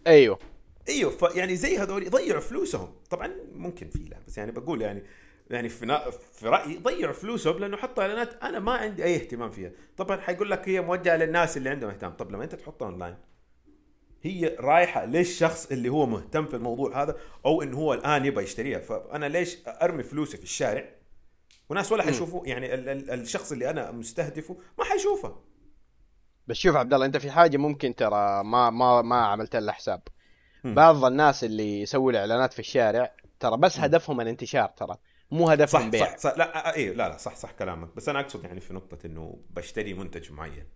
[0.07, 0.39] أيوه
[0.89, 2.95] إيوه فيعني زي هذول يضيعوا فلوسهم.
[3.09, 5.03] طبعا ممكن في لا بس يعني بقول يعني
[5.49, 9.71] يعني في في رأيي ضيعوا فلوسهم لأنه حطوا إعلانات أنا ما عندي أي اهتمام فيها.
[9.97, 12.13] طبعا حيقول لك هي موجهة للناس اللي عندهم اهتمام.
[12.13, 13.15] طب لما أنت تحطها اونلاين
[14.21, 18.79] هي رايحة للشخص اللي هو مهتم في الموضوع هذا أو إنه هو الآن يبغى يشتريها.
[18.79, 20.89] فأنا ليش أرمي فلوسي في الشارع؟
[21.69, 22.03] وناس ولا.
[22.03, 25.35] حيشوفوا يعني ال- ال- الشخص اللي أنا مستهدفه ما حيشوفه.
[26.47, 30.01] بس شوف عبد الله أنت في حاجة ممكن ترى ما ما ما عملت لها حساب.
[30.73, 34.97] بعض الناس اللي يسووا الإعلانات في الشارع ترى بس هدفهم الانتشار ترى
[35.31, 36.05] مو هدفهم صح بيع.
[36.05, 37.95] صح, صح لا إيه لا لا صح صح كلامك.
[37.95, 40.67] بس أنا أقصد يعني في نقطة إنه بشتري منتج معين.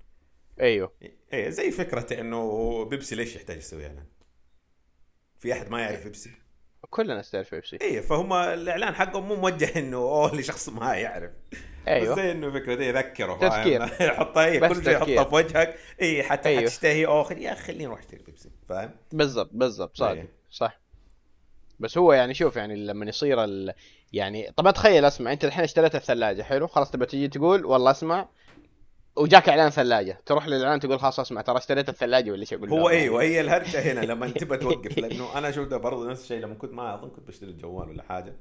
[0.62, 0.94] أيوه.
[1.34, 4.06] إيه زي فكرة إنه بيبسي ليش يحتاج يسوي إعلان؟
[5.40, 6.32] في أحد ما يعرف بيبسي؟
[6.90, 11.32] كلنا نستعرف بيبسي إيه فهم الإعلان حقهم مو موجه إنه أوه لشخص ما يعرف
[11.88, 13.84] أيوه بس زي إنه فكرة دي يذكره تذكير.
[14.10, 14.94] يحطها بس كل شيء.
[14.94, 16.62] يحطها في وجهك إيه حتى أيوه.
[16.62, 20.28] حتشتهي أوه يا أخي خليني أروح اشتري بيبسي فاهم؟ بالضبط بالضبط صادق أيوه.
[20.52, 20.80] صح
[21.80, 23.74] بس هو يعني شوف يعني لما يصير ال...
[24.14, 28.28] يعني طب تخيل أسمع أنت الحين اشتريت الثلاجة حلو خلاص تبى تجي تقول والله أسمع
[29.20, 30.22] وجاك إعلان ثلاجة.
[30.26, 32.90] تروح للإعلان تقول خلاص أسمع ترى اشتريت الثلاجة ولا شيء أقول؟ هو.
[32.90, 36.74] أيوه هي الهرجة هنا لما تبى توقف لأنه أنا شفت برضه نفس الشيء لما كنت
[36.74, 38.36] ما أظن كنت بشتري الجوال ولا حاجة.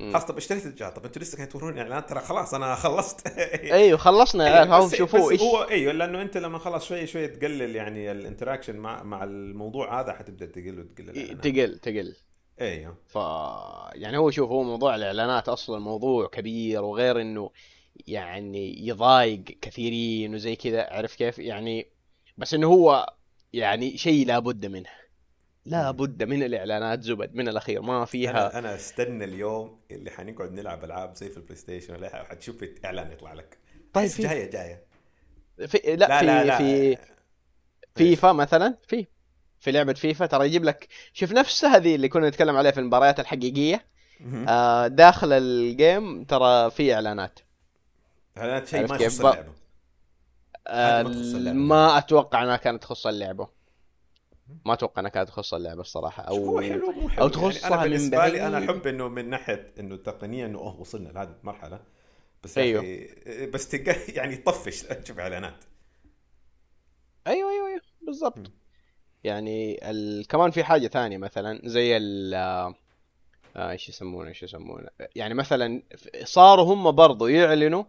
[0.00, 0.92] خلاص طب اشتريت الجهاز.
[0.92, 3.26] طب أنتوا لسه كانوا توروني إعلان؟ ترى خلاص أنا خلصت.
[3.72, 5.42] أيوه خلصنا إيه، اعلان هاو إيش.
[5.42, 10.12] هو أيوه لأنه أنت لما خلاص شوي شوي تقلل يعني الانتراكشن مع مع الموضوع هذا
[10.12, 11.44] حتبدأ تقل وتقل الإعلانات.
[11.44, 12.16] تقل تقل.
[12.60, 13.14] أيوه ف
[13.94, 17.50] يعني هو شوف هو موضوع الإعلانات أصلا موضوع كبير وغير إنه
[18.06, 21.86] يعني يضايق كثيرين وزي كذا عرف كيف؟ يعني
[22.36, 23.14] بس إنه هو
[23.52, 24.88] يعني شيء لابد منه.
[25.64, 30.84] لابد من الإعلانات زبد من الأخير ما فيها أنا أنا استنى اليوم اللي حنقعد نلعب
[30.84, 33.58] ألعاب زي في البلاي ستيشن ولا حتشوف اعلان يطلع لك.
[33.92, 34.84] طيب في جاية جاية.
[35.66, 36.44] في لا, لا في لا.
[36.44, 36.96] لا في
[37.94, 39.06] فيفا مثلا؟ في.
[39.60, 43.20] في لعبة فيفا ترى يجيب لك شوف نفس هذه اللي كنا نتكلم عليها في المباريات
[43.20, 43.86] الحقيقية.
[44.48, 47.38] آه داخل ال game ترى في إعلانات.
[48.38, 49.52] اعلانات شيء ما؟ يخص اللعبة
[50.66, 51.34] آه ما تخص
[51.96, 53.48] أتوقع إنها كانت تخص اللعبة
[54.64, 57.74] ما أتوقع إنها كانت تخص اللعبة الصراحة أو هو حلو مو حلو أو تخصها يعني
[57.74, 58.58] أنا من بالنسبة لي أنا.
[58.58, 61.80] أحب إنه من ناحية إنه تقنيا إنه أوه وصلنا لهذه المرحلة
[62.44, 62.80] بس أيوه.
[62.80, 65.64] أخي بس تلقى يعني يطفش تشوف إعلانات
[67.26, 67.80] أيوه أيوه أيوه.
[68.02, 68.52] بالضبط
[69.24, 70.26] يعني ال...
[70.26, 72.34] كمان في حاجة ثانية مثلا زي ال
[73.56, 75.82] آه، إيش يسمونه إيش يسمونه يعني مثلا
[76.24, 77.84] صاروا هم برضو يعلنوا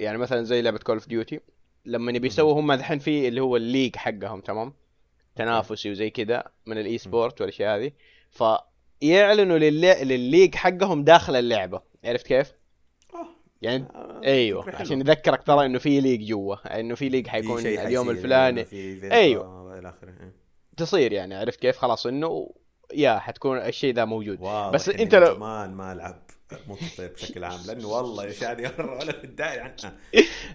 [0.00, 1.40] يعني مثلا زي لعبة Call of Duty
[1.84, 4.72] لما يبي يسووا هم الحين في اللي هو ال league حقهم تمام؟
[5.36, 7.92] تنافسي وزي كذا من ال esport والأشياء هذه.
[8.30, 9.80] فيعلنوا لل...
[9.80, 11.82] لل league حقهم داخل اللعبة.
[12.04, 12.52] عرفت كيف؟
[13.14, 13.26] آه،
[13.62, 15.00] يعني آه، أيوه عشان.
[15.00, 18.62] يذكرك ترى إنه في league جوا إنه في league حيكون اليوم الفلاني.
[18.72, 20.34] إلى آخره إيه.
[20.76, 22.54] تصير يعني عرفت كيف؟ خلاص إنه
[22.94, 24.38] يا حتكون الشيء ذا موجود.
[24.72, 26.22] بس من لو- زمان ما العب
[26.68, 29.96] multi بشكل عام لأنه والله يا شادي ولا متضايق عنها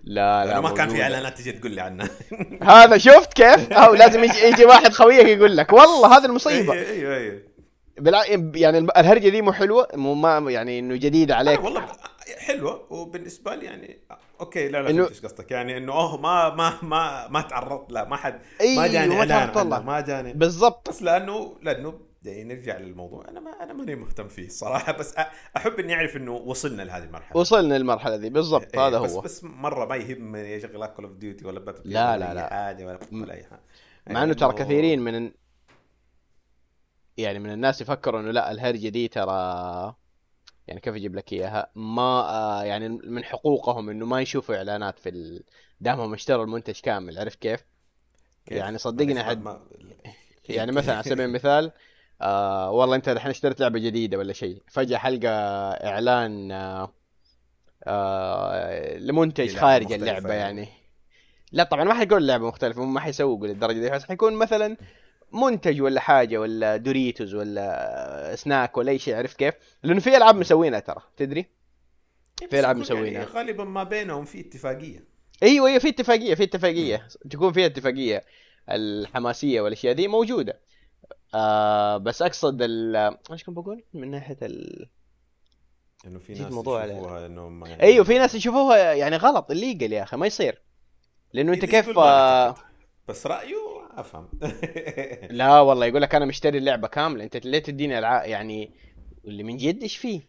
[0.04, 1.04] لا لا لأنه ما كان في.
[1.04, 2.10] إعلانات تجي تقول لي عنها
[2.84, 5.74] هذا شفت كيف؟ أو لازم يجي, يجي واحد خويك يقول لك.
[5.74, 6.74] والله هذه المصيبة.
[6.74, 7.42] أيوه أيوه أيوه.
[7.98, 8.24] بالع...
[8.56, 11.60] يعني الهرجة دي مو حلوة مو ما يعني إنه جديدة عليك.
[11.60, 11.86] آه والله
[12.38, 14.00] حلوة وبالنسبة لي يعني
[14.42, 15.52] أوكي لا لا إنه- فهمت إيش قصدك.
[15.52, 18.42] يعني إنه أوه ما ما ما ما تعرضت لا ما حد
[18.78, 20.34] ما جاني ما إعلان ما جاني.
[20.34, 20.90] بالضبط.
[20.90, 25.16] بس لأنه لأنه نرجع للموضوع أنا ما أنا ماني مهتم فيه الصراحه بس
[25.58, 29.22] أحب إني أعرف إنه وصلنا لهذه المرحلة وصلنا للمرحلة دي بالضبط إيه، هذا بس هو
[29.22, 32.50] بس مرة ما يهمني اشغل Call of Duty ولا Battle لا، لا، لا.
[32.50, 33.62] حاجة ولا, ولا أي حاجة
[34.10, 35.32] مع إنه ترى كثيرين من
[37.18, 39.96] يعني من الناس يفكروا إنه لا الهرجة دي ترى
[40.68, 45.10] يعني كيف أجيب لك إياها ما آه، يعني من حقوقهم إنه ما يشوفوا إعلانات في
[45.10, 45.44] ال...
[45.82, 47.66] دامهم اشتروا المنتج كامل عرفت كيف؟
[48.46, 49.62] كيف؟ يعني صدقني حد ما-
[50.50, 51.72] يعني مثلا على سبيل المثال
[52.22, 55.30] آه والله انت الحين اشتريت لعبة جديدة ولا شيء فجأة حلقة
[55.72, 56.94] إعلان آه
[57.84, 60.62] آه لمنتج خارج اللعبة يعني.
[60.62, 60.72] يعني
[61.52, 64.78] لا طبعا ما حيكون لعبة مختلفة ما حيسوقوا للدرجه دي بس حيكون مثلا
[65.34, 70.36] منتج ولا حاجة ولا دوريتوز ولا سناك ولا أي شيء عرفت كيف؟ لأنه في ألعاب
[70.36, 71.46] مسوينها ترى تدري؟
[72.50, 73.22] في ألعاب بس يكون مسوينها.
[73.22, 75.04] يعني غالبا ما بينهم في اتفاقية
[75.44, 78.24] أيوه أيوه في اتفاقية في اتفاقية تكون فيها اتفاقية
[78.70, 80.60] الحماسية والأشياء دي موجودة
[81.36, 82.96] آه بس أقصد ال
[83.32, 84.90] إيش كنت بقول من ناحية ال
[86.06, 86.52] إنه في ناس.
[86.52, 90.62] يشوفوها إنه ما يعني أيوه في ناس يشوفوها يعني غلط الليجل يا أخي ما يصير
[91.34, 92.56] لأنه أنت كيف ما آه.
[93.08, 93.56] بس رأيه
[93.98, 94.30] أفهم
[95.40, 98.72] لا والله يقول لك أنا مشتري اللعبة كاملة أنت ليه تديني العاب يعني
[99.26, 100.22] اللي من جد إيش فيه؟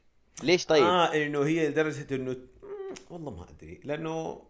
[0.43, 2.37] ليش طيب؟ آه إنه هي لدرجة إنه
[3.11, 4.43] والله ما أدري لأنه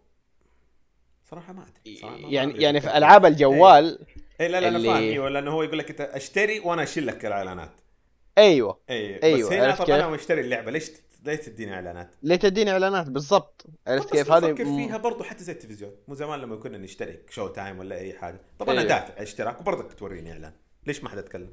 [1.31, 4.07] صراحة ما أدري صراحة ما- ما يعني أدري يعني في ألعاب الجوال
[4.41, 7.27] اي لا لا أنا فاهم أيوه لأنه هو يقول لك أنت أشتري وأنا أشيل لك
[7.27, 7.73] الإعلانات
[8.39, 10.91] أيوه اي أيوة، بس هنا عرفت طب كيف؟ أنا مشتري اللعبة ليش
[11.25, 15.53] ليش تديني إعلانات؟ ليه تديني إعلانات بالضبط عرفت كيف هذه فكر فيها برضو حتى زي
[15.53, 18.89] التلفزيون مو زمان لما كنا نشترك Showtime ولا أي حاجة طب أنا أيوة.
[18.89, 20.53] دافع أشتراك وبرضك توريني إعلان
[20.87, 21.51] ليش ما حد يتكلم؟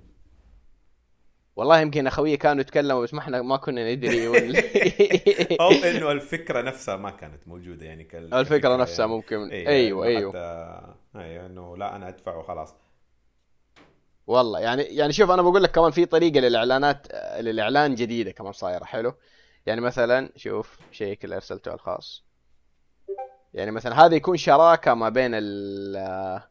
[1.55, 4.27] والله يمكن أخوي كانوا يتكلموا بس ما إحنا ما كنا ندري
[5.61, 8.33] أو إنه الفكرة نفسها ما كانت موجودة يعني كال...
[8.33, 9.15] الفكرة نفسها يعني.
[9.15, 9.49] ممكن.
[9.49, 10.31] إيه، أيوه إنه أيوه.
[10.31, 12.73] حتى أيوه إنه لا أنا ادفع وخلاص
[14.27, 17.07] والله يعني يعني شوف أنا بقول لك كمان في طريقة للإعلانات
[17.39, 19.13] للإعلان جديدة كمان صايرة حلو؟
[19.65, 22.23] يعني مثلا شوف شيك اللي أرسلته الخاص.
[23.53, 26.43] يعني مثلا هذا يكون شراكة ما بين ال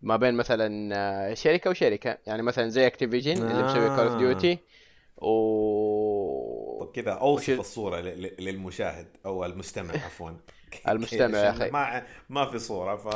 [0.00, 4.18] ما بين مثلا شركة وشركة يعني مثلا زي Activision اللي مسوي Call of آه.
[4.18, 4.58] Duty
[5.16, 10.30] و طب كذا أوصف وش- الصورة ل- ل- للمشاهد أو المستمع عفوا
[10.88, 11.70] المستمع يا أخي.
[11.70, 13.08] ما ما في صورة ف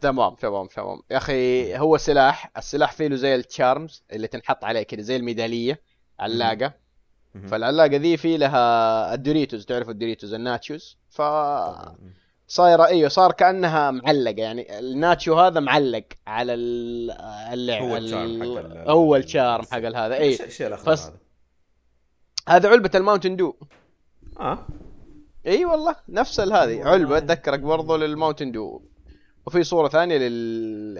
[0.00, 4.64] تمام تمام تمام يا أخي هو سلاح السلاح فيه له زي ال charms اللي تنحط
[4.64, 5.80] عليه كذا زي الميدالية
[6.20, 6.72] علاقة.
[7.48, 11.96] فالعلاقة ذي في لها ال Doritos تعرف ال Doritos ال nachos ف طبعاً.
[12.46, 17.10] صايرة إيوه صار كأنها معلقة يعني ال nacho هذا معلق على ال-
[17.52, 21.06] اللعب هو ال charm حق هو ال charm حق هذا اي إيش الشيء الأخضر فس-
[21.06, 21.16] هذا؟
[22.48, 23.54] هذا علبة ال Mountain Dew
[24.40, 24.66] آه
[25.46, 26.84] إي والله نفس هذه.
[26.88, 28.82] علبة تذكرك برضو لل Mountain Dew
[29.46, 30.94] وفي صورة ثانية لل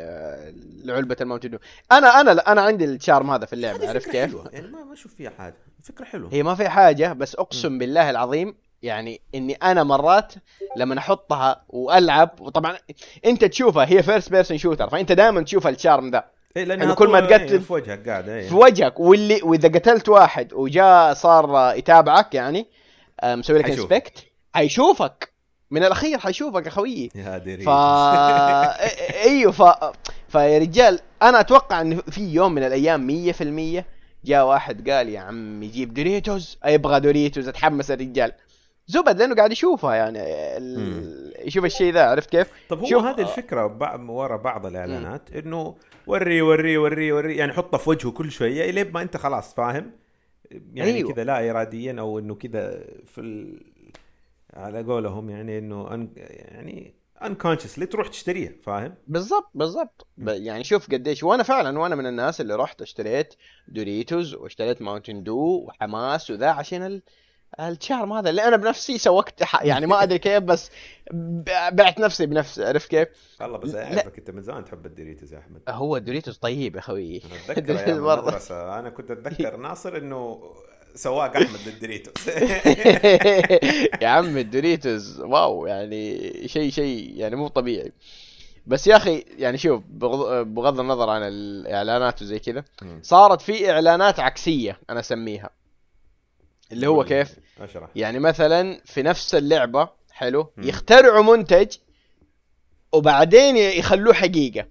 [0.87, 1.59] لعلبة ال Mountain Dew
[1.93, 4.51] أنا أنا أنا عندي ال charm هذا في اللعبة عرفت كيف؟ حلوة.
[4.53, 8.55] يعني ما أشوف فيها حاجة فكرة حلوة هي ما في حاجة بس أقسم بالله العظيم
[8.85, 10.33] يعني إني أنا مرات
[10.77, 12.77] لما أحطها وألعب وطبعا
[13.27, 16.25] أنت تشوفها هي first person shooter فأنت دائما تشوف ال charm ذا.
[16.57, 18.49] إيه لأنها إنه كل ما طول- تقتل- إيه، في وجهك قاعدة إيه.
[18.49, 22.67] في وجهك واللي وإذا قتلت واحد وجاء صار يتابعك يعني
[23.21, 23.71] آه، مسوي لك.
[23.71, 25.35] انسبكت حيشوفك.
[25.71, 27.69] من الأخير حيشوفك اخويا يا ديري ف
[29.25, 29.63] إيوه ف
[30.29, 33.85] فيا رجال أنا أتوقع ان في يوم من الأيام 100%
[34.25, 36.59] جاء واحد قال يا عمي جيب دوريتوز.
[36.67, 38.33] يبغى دوريتوز أتحمس الرجال
[38.87, 40.19] زبد لأنه قاعد يشوفها يعني
[40.57, 41.47] ال...
[41.47, 45.77] يشوف الشيء ذا عرفت كيف؟ طب هو شوف- هذه الفكرة بع- ورا بعض الإعلانات إنه
[46.07, 49.91] وري وري وري وري يعني حطه في وجهه كل شوية الين ما أنت خلاص فاهم
[50.75, 51.13] يعني أيوه.
[51.13, 53.61] كذا لا اراديا أو إنه كذا في ال...
[54.55, 56.09] على قولهم يعني إنه أن...
[56.17, 56.95] يعني
[57.25, 62.55] انكونشسلي تروح تشتريها فاهم؟ بالضبط بالضبط يعني شوف قديش وأنا فعلا وأنا من الناس اللي
[62.55, 63.35] رحت اشتريت
[63.69, 67.03] Doritos واشتريت Mountain Dew وحماس وذا عشان ال...
[67.61, 70.71] ال charm هذا اللي أنا بنفسي سوقت يعني ما أدري كيف بس
[71.73, 73.09] بعت نفسي بنفسي عرفت كيف؟
[73.41, 73.75] والله بس.
[73.75, 75.61] أعرفك أنت من زمان تحب ال Doritos يا أحمد.
[75.69, 77.21] هو ال Doritos طيب يا أنا
[77.59, 77.93] أتذكر.
[77.93, 80.43] المدرسة أنا كنت أتذكر ناصر إنه
[80.95, 82.29] سواق أحمد لل Doritos
[84.03, 87.93] يا عم ال Doritos واو يعني شيء شيء يعني مو طبيعي.
[88.67, 89.83] بس يا أخي يعني شوف
[90.45, 92.65] بغض النظر عن الإعلانات وزي كذا
[93.03, 95.51] صارت في إعلانات عكسية أنا أسميها.
[96.73, 100.53] اللي هو كيف؟ اشرح يعني مثلا في نفس اللعبة حلو.
[100.59, 101.77] يخترعوا منتج
[102.93, 104.67] وبعدين يخلوه حقيقة.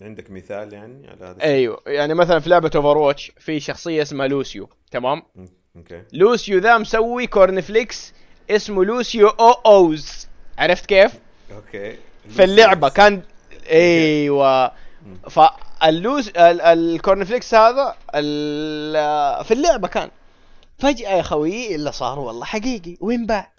[0.00, 4.68] عندك مثال يعني على هذا أيوه يعني مثلا في لعبة Overwatch في شخصية اسمها لوسيو
[4.90, 5.22] تمام؟
[5.76, 6.02] أوكي.
[6.12, 8.12] لوسيو ذا مسوي corn flakes
[8.50, 10.28] اسمه Lucio-Oh's.
[10.58, 11.12] عرفت كيف؟
[11.54, 11.96] أوكي.
[12.28, 13.22] في اللعبة كان
[13.70, 14.72] أيوه.
[15.30, 17.96] فال Oh's ال- ال corn flakes هذا
[19.42, 20.10] في اللعبة كان.
[20.84, 23.52] فجأة يا خوي اللي صار والله حقيقي وين باع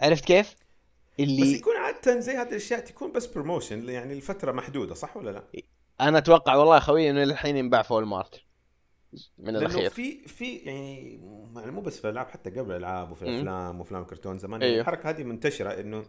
[0.00, 4.94] عرفت كيف؟ بس اللي يكون عادة زي هذه الأشياء تكون بس promotion يعني الفترة محدودة
[4.94, 5.62] صح ولا لا؟
[6.00, 8.40] أنا أتوقع والله يا خوي إنه الحين ينباع في mart
[9.38, 11.20] من الأخير في في يعني
[11.56, 13.22] يعني مو بس في الألعاب حتى قبل الألعاب وفي.
[13.22, 14.80] الأفلام وأفلام كرتون زمان أيوه.
[14.80, 16.04] الحركة هذه منتشرة إنه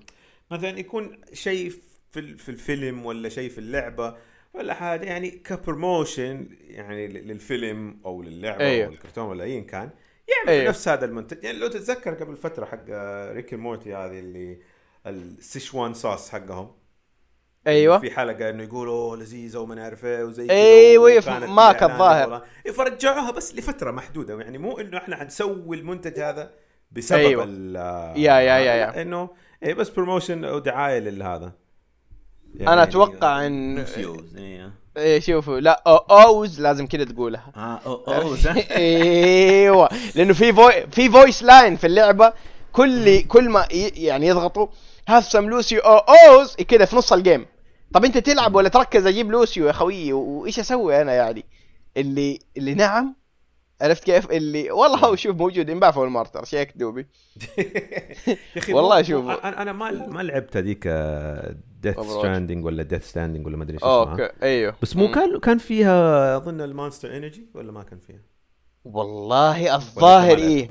[0.52, 1.74] مثلا يكون شيء
[2.12, 4.18] في الفيلم ولا شيء في اللعبة
[4.54, 8.88] ولا حاجة يعني ك promotion يعني للفيلم أو للعبة أيوه.
[8.88, 9.90] أو الكرتون ولا ايا كان
[10.28, 10.70] يعمل أيوه.
[10.70, 14.60] نفس هذا المنتج يعني لو تتذكر قبل فترة حق آه، Rick and Morty هذه اللي
[15.08, 16.72] ال Szechuan sauce حقهم
[17.68, 20.54] أيوه في حلقة إنه يقولوا لذيذه وما نعرف إيه وزي كذا
[21.84, 22.30] الإعلان الظاهر.
[22.30, 22.46] والله.
[22.66, 26.52] إيه، فرجعوها بس لفترة محدودة يعني مو إنه إحنا حنسوي المنتج هذا
[26.92, 27.44] بسبب أيوة.
[27.48, 27.76] ال-
[28.20, 29.02] يا- يا- يا- يا.
[29.02, 29.30] إنه
[29.64, 31.54] إيه بس بروموشن أو دعاية لهذا
[32.62, 34.72] أنا أتوقع إن- لوسيوز، إيه.
[34.98, 35.20] إيه.
[35.20, 37.52] شوفوا لا أو أوز لازم كذا تقولها.
[37.56, 42.34] آه أو- صح؟ إيوه لأنه في فوي في فويس لاين في اللعبة
[42.72, 44.68] كل كل ما ي- يعني يضغطوا
[45.08, 47.46] هاف سم لوسيو أو اوز كذا في نص الجيم
[47.94, 51.46] طب أنت تلعب ولا تركز أجيب لوسيو يا خويي وإيش أسوي أنا يعني؟
[51.98, 53.16] اللي اللي نعم
[53.82, 57.08] عرفت كيف اللي والله هو شوف موجود ينباع في المارتر شيك دوبي
[57.58, 59.26] يا أخي والله شوف.
[59.26, 60.88] أنا أنا ما ما لعبت هذيك
[61.82, 62.02] ديث Overwatch.
[62.04, 65.12] ستراندنج ولا ديث ستاندنج ولا ما أدري إيش اسمها أوكي أيوه بس مو.
[65.12, 68.22] كان كان فيها أظن المونستر انرجي ولا ما كان فيها؟
[68.86, 70.70] والله الظاهر إيه؟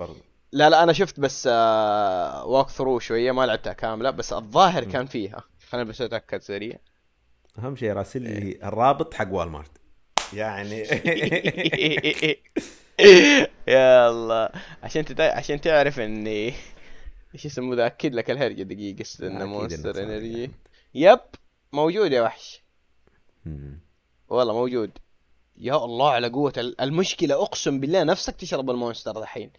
[0.52, 4.84] لا لا أنا شفت بس آه ووك ثرو شوية ما لعبتها كاملة بس الظاهر.
[4.84, 6.78] كان فيها خليني بس أتأكد سريع
[7.58, 8.38] أهم شيء راسل إيه.
[8.40, 9.70] لي الرابط حق والمارت
[10.32, 10.82] يعني
[13.68, 14.48] يا الله.
[14.82, 15.22] عشان تتا...
[15.22, 16.54] عشان تعرف إني
[17.34, 20.40] إيش اسمه ذا؟ اكد لك الهرجة دقيقة استنى مونستر إنرجي.
[20.40, 20.52] يعني.
[20.94, 21.20] يب
[21.72, 22.62] موجود يا وحش.
[24.28, 24.90] والله موجود.
[25.56, 29.50] يا الله على قوة ال- المشكلة أقسم بالله نفسك تشرب المونستر دحين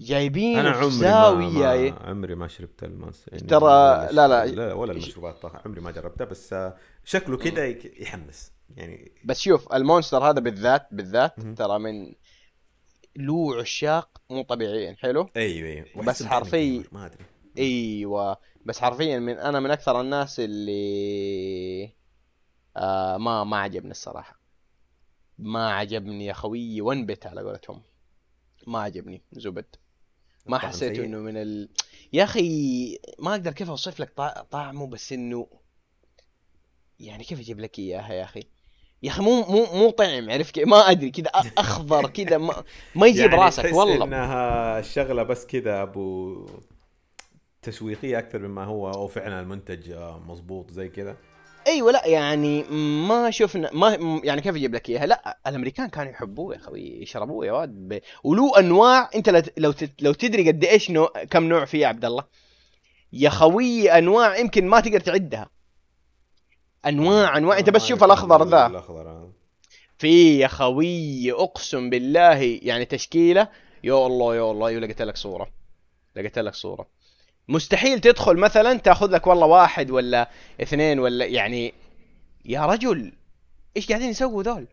[0.00, 4.46] جايبين أنا عمري زاوية ما, ما عمري ما شربت المونستر ترى- ولا لا- لا.
[4.46, 4.72] لا.
[4.72, 7.66] ولا المشروبات طبعا عمري ما جربتها بس آه، شكله كذا
[8.00, 8.52] يحمس.
[8.76, 11.40] يعني بس شوف المونستر هذا بالذات بالذات.
[11.40, 12.12] ترى من
[13.18, 15.84] له عشاق مو طبيعيين حلو؟ أيوه أيوه.
[15.84, 17.24] بس وأحس إنه حرفي- gamer، ما أدري.
[17.58, 18.36] أيوه.
[18.66, 21.92] بس حرفيا من أنا من أكثر الناس اللي
[22.76, 24.40] آه ما ما عجبني الصراحة.
[25.38, 27.82] ما عجبني يا خويي ون بت على قولتهم.
[28.66, 29.76] ما عجبني زبد.
[30.46, 31.04] ما سيء.
[31.04, 31.68] إنه من ال...
[32.12, 35.46] يا أخي ما أقدر كيف أوصف لك طع- طعمه بس إنه
[37.00, 38.42] يعني كيف أجيب لك إياها يا أخي؟
[39.02, 41.26] يا أخي مو مو مو طعم عرفت كيف؟ ما أدري كذا
[41.58, 44.04] أخضر كذا ما, ما يجيب يعني راسك تحس والله.
[44.04, 46.46] إنها شغلة بس كذا أبو
[47.62, 51.16] تسويقيه أكثر مما هو أو فعلا المنتج آه، مظبوط زي كذا.
[51.66, 52.62] أيوه لا يعني
[53.08, 57.46] ما شفنا ما يعني كيف أجيب لك إياها؟ لا الأمريكان كانوا يحبوه يا أخوي يشربوه
[57.46, 57.68] يا واد.
[57.68, 58.00] ب...
[58.24, 62.24] ولو أنواع أنت لو لو تدري قد إيش نوع كم نوع فيه يا عبد الله.
[63.12, 65.50] يا خوي أنواع يمكن ما تقدر تعدها.
[66.86, 67.58] انواع أنواع.
[67.58, 68.66] أنت بس شوف الأخضر ذا.
[68.66, 69.32] الأخضر آه.
[69.98, 73.48] في يا خوي أقسم بالله يعني تشكيلة.
[73.84, 75.50] يا الله يا الله يو لقيت لك صورة.
[76.16, 76.88] لقيت لك صورة.
[77.48, 80.30] مستحيل تدخل مثلا تأخذ لك والله واحد ولا
[80.62, 81.74] اثنين ولا يعني
[82.44, 83.12] يا رجل
[83.76, 84.68] إيش قاعدين يسووا ذول؟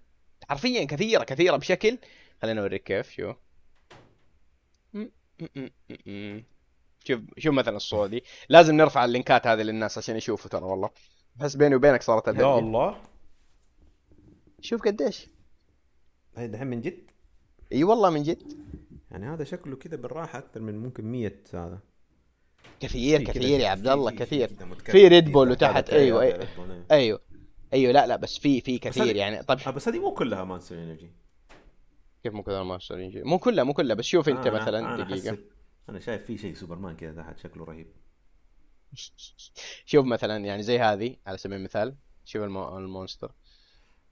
[0.49, 1.97] حرفيا كثيرة كثيرة بشكل.
[2.41, 3.33] خليني أوريك كيف شو.
[7.03, 8.23] شوف شوف مثلا الصورة دي.
[8.49, 10.89] لازم نرفع اللينكات هذه للناس عشان يشوفوا ترى والله.
[11.35, 12.59] بس بيني وبينك صارت يا الهرجة.
[12.59, 13.01] الله.
[14.61, 15.29] شوف قديش.
[16.37, 16.97] هاي دحين من جد؟
[17.71, 18.43] إي والله من جد.
[19.11, 21.79] يعني هذا شكله كذا بالراحة أكثر من ممكن 100 هذا.
[22.79, 24.47] كثير كثير يا عبد الله كثير.
[24.83, 25.31] في Red.
[25.31, 25.89] Bull وتحت.
[25.89, 26.37] أيوه أيوة.
[26.37, 26.85] Red Bull، إيه.
[26.91, 27.19] أيوه.
[27.73, 29.43] أيوه لا لا بس في في كثير يعني.
[29.43, 31.11] طب آه بس هذه مو كلها Monster Energy
[32.23, 35.37] كيف مو كذا Monster Energy مو كلها مو كلها بس شوف أنت مثلا أنا دقيقة.
[35.89, 37.87] أنا شايف في شيء سوبرمان كذا تحت شكله رهيب.
[39.85, 42.77] شوف مثلا يعني زي هذه على سبيل المثال شوف المو...
[42.77, 43.31] ال Monster.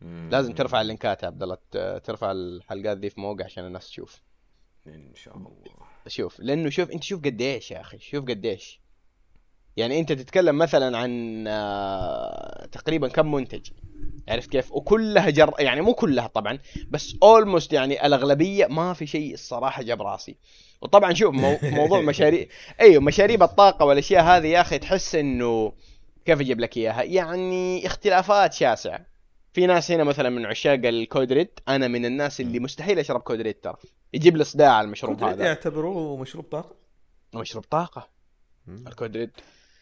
[0.02, 1.58] لازم ترفع اللينكات يا عبد الله
[2.00, 4.22] ترفع الحلقات ذي في موقع عشان الناس تشوف.
[4.88, 5.52] إن شاء الله.
[6.08, 8.80] شوف لأنه شوف أنت شوف قديش يا أخي شوف قديش.
[9.78, 13.70] يعني أنت تتكلم مثلا عن آه، تقريبا كم منتج.
[14.28, 16.60] عرفت كيف؟ وكلها جر يعني مو كلها طبعا
[16.90, 20.38] بس almost يعني الأغلبية ما في شيء الصراحة جاب راسي.
[20.84, 21.58] وطبعا شوف مو...
[21.64, 22.46] موضوع مشاريع
[22.82, 25.74] أيوه مشاريب الطاقة والأشياء هذه يا أخي تحس إنه
[26.26, 29.06] كيف أجيب لك إياها؟ يعني اختلافات شاسعة.
[29.54, 33.42] في ناس هنا مثلا من عشاق الCode Red أنا من الناس اللي مستحيل أشرب Code
[33.42, 33.76] Red ترى.
[34.14, 35.46] يجيب لي صداع المشروب هذا.
[35.46, 36.76] يعتبروه مشروب طاقة؟
[37.34, 38.10] مشروب طاقة.
[38.68, 38.88] مم.
[38.88, 39.32] ال Code Red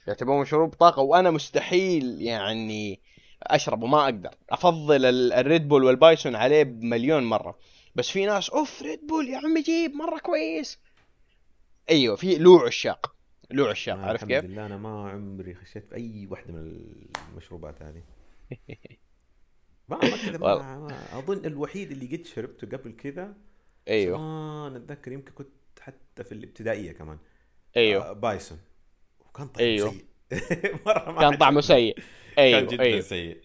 [0.07, 2.99] يعتبروه مشروب طاقة وأنا مستحيل يعني
[3.43, 4.29] أشربه ما أقدر.
[4.49, 7.57] أفضل ال- ال Red Bull وال Bison عليه بمليون مرة.
[7.95, 10.79] بس في ناس أوف Red Bull يا عمي جيب مرة كويس.
[11.91, 13.15] أيوه في له عشاق
[13.51, 16.85] له عشاق آه، عارف الحمد كيف؟ لله أنا ما عمري خشيت في أي واحدة من
[17.29, 18.03] المشروبات هذه.
[19.89, 23.33] ما ما كذا ما, أظن الوحيد اللي قد شربته قبل كذا
[23.87, 24.17] أيوه.
[24.17, 27.17] زمان أتذكر يمكن كنت حتى في الابتدائية كمان.
[27.77, 28.09] أيوه.
[28.09, 28.59] آه، بايسون.
[29.19, 29.91] وكان طعمه أيوه.
[29.91, 30.05] سيء.
[30.85, 31.61] مرة ما كان طعمه.
[31.61, 31.95] سيء.
[31.95, 33.01] كان أيوه جدا أيوه.
[33.01, 33.41] سيء.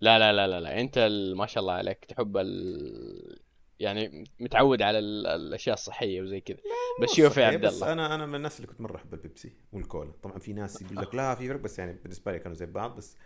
[0.00, 0.98] لا لا لا لا لا أنت
[1.36, 3.45] ما شاء الله عليك تحب ال...
[3.80, 5.26] يعني متعود على ال...
[5.26, 6.58] الأشياء الصحية وزي كذا.
[7.02, 7.92] بس شوف يا عبد بس الله.
[7.92, 10.12] أنا أنا من الناس اللي كنت مرة أحب البيبسي والكولا.
[10.22, 12.96] طبعا في ناس يقول لك لا في فرق بس يعني بالنسبة لي كانوا زي بعض.
[12.96, 13.16] بس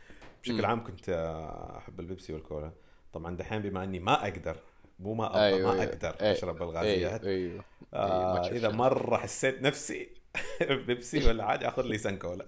[0.43, 0.67] بشكل مم.
[0.67, 2.73] عام كنت آه، أحب البيبسي والكولا.
[3.13, 4.57] طبعا دحين بما إني ما أقدر
[4.99, 5.85] مو ما أيوه، ما أيوه.
[5.85, 6.33] أقدر أيوه.
[6.33, 7.25] أشرب الغازيات.
[7.25, 7.51] أيوه.
[7.53, 8.69] أيوه آه ما تشوف إذا.
[8.69, 10.09] مرة حسيت نفسي
[10.87, 12.47] بيبسي ولا حاجة آخذ لي سن كولا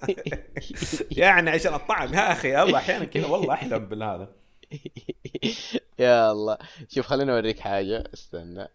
[1.11, 2.15] يعني عشان الطعم.
[2.15, 4.42] يا أخي الله أحيانا كذا والله أحلم بالهذا.
[5.99, 6.59] يا الله.
[6.89, 8.05] شوف خليني أوريك حاجة.
[8.15, 8.69] استنى.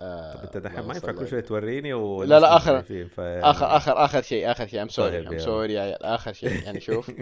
[0.00, 3.40] آه طب أنت دحين ما ينفع كل على- شوي توريني و لا، لا، فيعني...
[3.42, 4.82] آخر آخر آخر شيء آخر شيء.
[4.82, 5.38] ام سوري ام.
[5.38, 6.50] سوري آخر شيء.
[6.64, 7.12] يعني شوف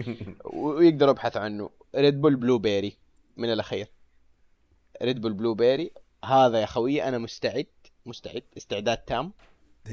[0.45, 1.69] ويقدروا يبحثوا عنه.
[1.95, 2.97] Red Bull blueberry
[3.37, 3.87] من الأخير.
[5.03, 5.91] Red Bull blueberry
[6.25, 7.65] هذا يا خوي أنا مستعد
[8.05, 8.43] مستعد.
[8.57, 9.33] استعداد تام.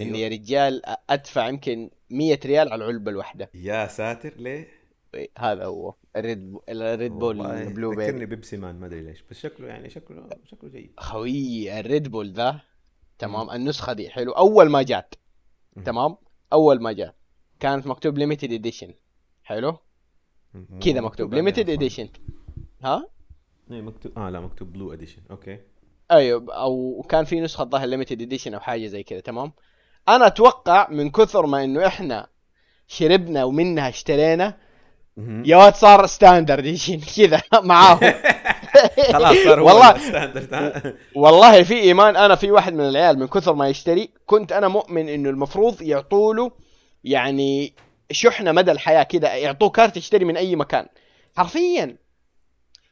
[0.01, 3.51] إني يا رجال أدفع يمكن 100 ريال على العلبة الواحدة.
[3.55, 4.69] يا ساتر ليه؟
[5.39, 5.95] هذا هو.
[6.17, 8.27] ال Red Bull ال Red Bull والله blue ذكرني berry.
[8.27, 10.93] Pepsi Man ما أدري ليش بس شكله يعني شكله شكله جيد.
[10.97, 12.61] خوي ال Red Bull ذا
[13.19, 14.33] تمام النسخة دي حلو.
[14.33, 15.15] أول ما جات.
[15.85, 16.17] تمام
[16.53, 17.15] أول ما جات
[17.61, 18.95] كانت مكتوب limited edition
[19.43, 19.77] حلو؟
[20.81, 21.71] كذا مكتوب limited.
[21.71, 22.09] edition
[22.85, 23.09] ها؟
[23.71, 25.61] إيه مكتوب آه لا مكتوب blue edition أوكي.
[26.11, 29.53] أيوه أو كان في نسخة ظاهر limited edition أو حاجة زي كذا تمام.
[30.09, 32.29] أنا أتوقع من كثر ما إنه إحنا
[32.87, 34.59] شربنا ومنها اشترينا
[35.17, 38.01] يا واد صار standard edition كذا معاهم.
[39.13, 39.95] خلاص صار والله؟
[41.15, 45.09] والله في إيمان أنا في واحد من العيال من كثر ما يشتري كنت أنا مؤمن
[45.09, 46.53] إنه المفروض يعطوا له
[47.05, 47.75] يعني
[48.11, 50.87] شحنة مدى الحياة كذا يعطوه كارت يشتري من أي مكان.
[51.37, 51.97] حرفيا.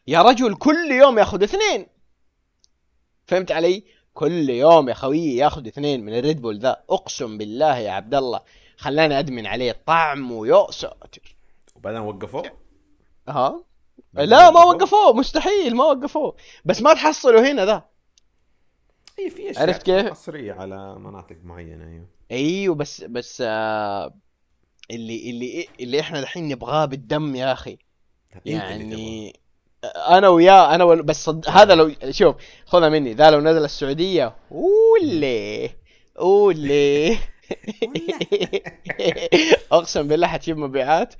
[0.06, 1.86] يا رجل كل يوم ياخذ اثنين.
[3.26, 6.82] فهمت علي؟ كل يوم يا خويي ياخذ اثنين من ال Red Bull ذا.
[6.90, 8.40] أقسم بالله يا عبد الله
[8.76, 11.36] خلاني أدمن عليه الطعم ويا ساتر
[11.82, 12.42] وبعدين وقفوه
[13.28, 13.64] ها
[14.14, 15.12] لا ما وقفوه.
[15.12, 16.36] مستحيل ما وقفوه.
[16.64, 17.82] بس ما تحصلوا هنا ذا.
[19.18, 22.06] اي في أشياء عرفت كيف؟ حصريه على مناطق معينة أيوه.
[22.30, 24.14] أيوه بس بس آه
[24.90, 27.78] اللي اللي اللي إحنا الحين نبغاه بالدم يا أخي.
[28.30, 28.52] تبغى.
[28.52, 29.40] يعني
[29.84, 31.02] أنا وياه أنا وال...
[31.02, 31.48] بس صد...
[31.48, 33.14] هذا لو شوف خذها مني.
[33.14, 35.70] ذا لو نزل السعودية أولي.
[36.18, 37.18] أولي.
[39.72, 41.14] أقسم بالله حتجيب مبيعات.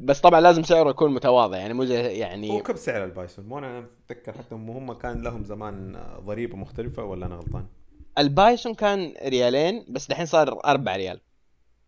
[0.00, 3.44] بس طبعا لازم سعره يكون متواضع يعني مو زي هو يعني كم سعر ال Bison؟
[3.46, 7.66] مو أنا أتذكر حتى هم كان لهم زمان ضريبة مختلفة ولا أنا غلطان؟
[8.18, 11.20] ال Bison كان ريالين بس دحين صار 4 ريال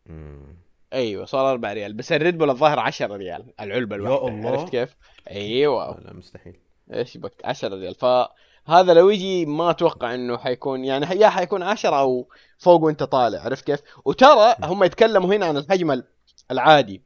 [0.06, 0.56] مم.
[0.92, 4.50] أيوه صار 4 ريال بس ال Red Bull الظاهر 10 ريال العلبة يا الواحدة الله.
[4.50, 4.96] عرفت كيف؟
[5.30, 6.56] أيوه لا مستحيل
[6.92, 11.96] إيش بك 10 ريال فهذا لو يجي ما أتوقع إنه حيكون يعني يا حيكون 10
[11.98, 16.04] أو فوق وأنت طالع عرفت كيف؟ وترى هم يتكلموا هنا عن الحجم ال-
[16.50, 17.02] العادي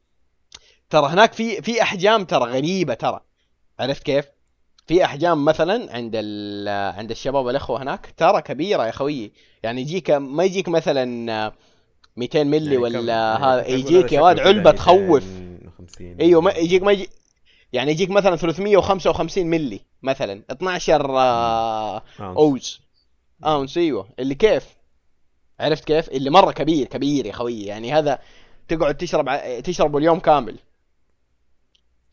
[0.89, 3.19] ترى هناك في في أحجام ترى غريبة ترى.
[3.79, 4.25] عرفت كيف؟
[4.87, 9.31] في أحجام مثلا عند ال- عند الشباب الاخوه هناك ترى كبيرة يا خويي
[9.63, 11.53] يعني يجيك ما يجيك مثلا
[12.17, 15.23] 200 ملي يعني ولا يعني هذا أقول يجيك يا واد علبة تخوف.
[15.23, 17.09] 250 أيوه ما يجيك ما يجي
[17.73, 22.03] يعني يجيك مثلا 355 ملي مثلا 12 آه،.
[22.19, 22.81] أوز.
[23.45, 24.09] اونس أيوه.
[24.19, 24.65] اللي كيف؟
[25.59, 28.19] عرفت كيف؟ اللي مرة كبير كبير يا خوي يعني هذا
[28.67, 30.55] تقعد تشرب تشربه اليوم كامل.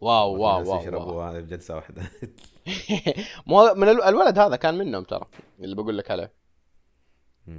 [0.04, 0.80] واو واو واو.
[0.80, 2.02] يشربوا هذا بجلسه واحدة
[3.46, 5.26] مو من ال- الولد هذا كان منهم ترى
[5.60, 6.32] اللي بقول لك عليه.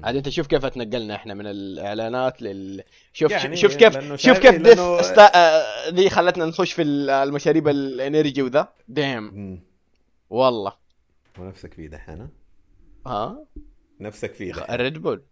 [0.03, 2.83] عاد انت شوف كيف اتنقلنا إحنا من الإعلانات لل
[3.13, 5.31] شوف يعني شوف كيف شوف كيف ديث لأنه- استا...
[5.35, 9.63] آه، ذي خلتنا نخش في ال- المشاريب الإنرجي وذا ديم.
[10.29, 10.73] والله
[11.39, 12.29] ونفسك فيه دحين ها؟
[13.07, 13.45] ها
[13.99, 15.23] نفسك فيه دحين الريد بول.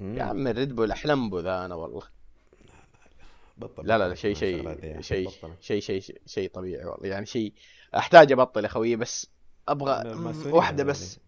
[0.00, 2.02] يا عم الريد بول احلم بو ذا أنا والله
[3.62, 5.28] بطل لا لا لا شيء شيء أخي، شيء.
[5.60, 7.52] شيء شيء شيء طبيعي والله يعني شيء
[7.96, 9.26] احتاج ابطل يا خويي بس
[9.68, 10.14] أبغى
[10.46, 10.84] واحدة.
[10.84, 11.18] بس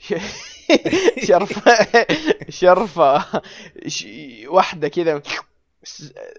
[1.28, 1.86] شرفه
[2.48, 3.24] شرفة
[4.48, 5.22] واحدة كذا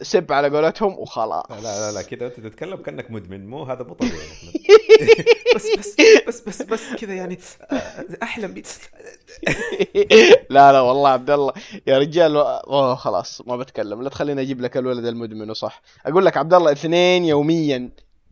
[0.02, 3.94] سب على قولتهم وخلاص لا لا لا كذا أنت تتكلم كأنك مدمن مو هذا مو
[3.94, 4.18] طبيعي.
[5.56, 5.96] بس بس
[6.28, 7.38] بس بس بس كذا يعني
[7.72, 8.64] آه، أحلم بي
[10.50, 11.54] لا لا والله عبد الله.
[11.88, 14.02] يا رجال أوه خلاص ما بتكلم.
[14.02, 17.90] لا تخليني أجيب لك الولد المدمن وصح أقول لك عبد الله اثنين يوميا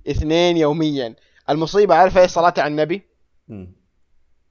[0.10, 1.16] اثنين يوميا.
[1.50, 3.02] المصيبة عارف إيش؟ صلاة على النبي.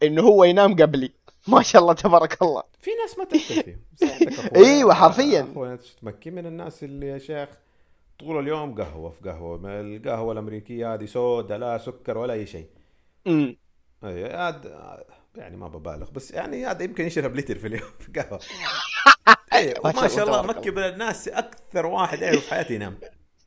[0.03, 1.11] إنه هو ينام قبلي.
[1.49, 2.63] ما شاء الله تبارك الله.
[2.81, 5.49] في ناس ما أخويا- أيوة، حرفياً.
[5.53, 7.49] أخويا مكي من الناس اللي يا شيخ
[8.19, 12.67] طول اليوم قهوة في قهوة ما القهوة الأمريكية هذه سودا لا سكر ولا أي شيء.
[13.27, 13.57] امم
[14.05, 14.79] اي هاد
[15.37, 18.41] يعني ما ببالغ بس يعني هذا يمكن يشرب لتر في اليوم في قهوة.
[19.55, 22.99] اي ما وما شاء الله مكي من الناس أكثر واحد اعرف في حياتي ينام.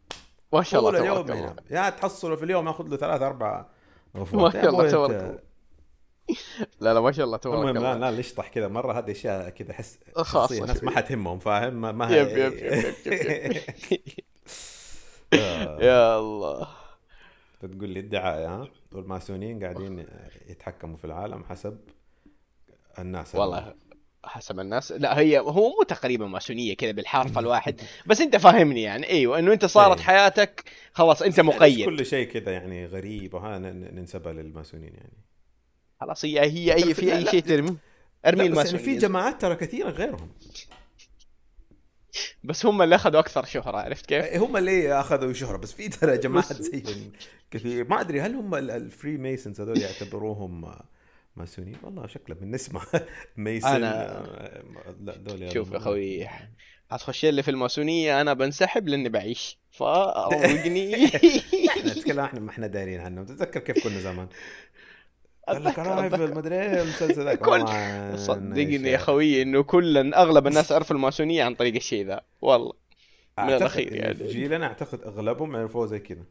[0.53, 1.55] ما شاء الله طول اليوم ينام.
[1.71, 3.65] يا تحصله في اليوم ياخذ له ثلاث أربع
[4.15, 5.43] ما شاء الله تبارك.
[6.81, 9.71] لا لا ما شاء الله تبارك المهم لا لا نشطح كذا؟ مرة هذه أشياء كذا
[9.71, 9.99] احس
[10.51, 10.91] الناس ما.
[10.91, 13.51] حتهمهم فاهم؟ ما, ما يب يب يب يب
[13.91, 14.30] يب.
[15.33, 15.81] آه.
[15.81, 16.67] يا الله.
[17.59, 20.05] تقول لي ادعاء ها؟ والماسونيين قاعدين
[20.49, 21.79] يتحكموا في العالم حسب
[22.99, 23.73] الناس والله
[24.23, 24.91] حسب الناس.
[24.91, 29.09] لا هي هو مو تقريبا ماسونية كذا بالحرف الواحد بس أنت فاهمني يعني.
[29.09, 30.05] إيوه إنه أنت صارت إيه.
[30.05, 30.63] حياتك
[30.93, 31.85] خلاص أنت مقيد.
[31.85, 35.17] كل شيء كذا يعني غريب وها ننسبها للماسونيين يعني.
[36.01, 37.77] خلاص هي هي أي في أي شيء ترمي
[38.25, 40.29] أرمي يعني في الماسونيه جماعات ترى كثيرة غيرهم.
[42.43, 46.17] بس هم اللي أخذوا أكثر شهرة عرفت كيف؟ هم اللي أخذوا شهرة بس في ترى
[46.17, 47.11] جماعات زيهم
[47.51, 47.87] كثير.
[47.87, 50.75] ما أدري هل هم ال- ال Freemasons هذول يعتبروهم
[51.35, 52.81] ماسونيين والله شكله من نسمع
[53.37, 54.63] mason أنا- آه،
[55.01, 56.27] لا دول شوف يا أخوي
[56.89, 59.57] هتخش لي في الماسونية أنا بنسحب لأني بعيش.
[59.71, 61.05] فروقني
[61.69, 64.27] إحنا نتكلم إحنا ما إحنا دايرين عنهم تتذكر كيف كنا زمان؟
[65.53, 66.35] قال لك أتذكر- رايفل أتذكر.
[66.35, 68.95] مدري إيه المسلسل ذاك كل- صدقني يا.
[68.95, 72.21] أخوي إنه كلا أغلب الناس عرفوا الماسونية عن طريق الشيء ذا.
[72.41, 72.73] والله.
[73.37, 74.27] من إن يعني.
[74.27, 76.23] جيلنا أعتقد أغلبهم عرفوه زي كذا.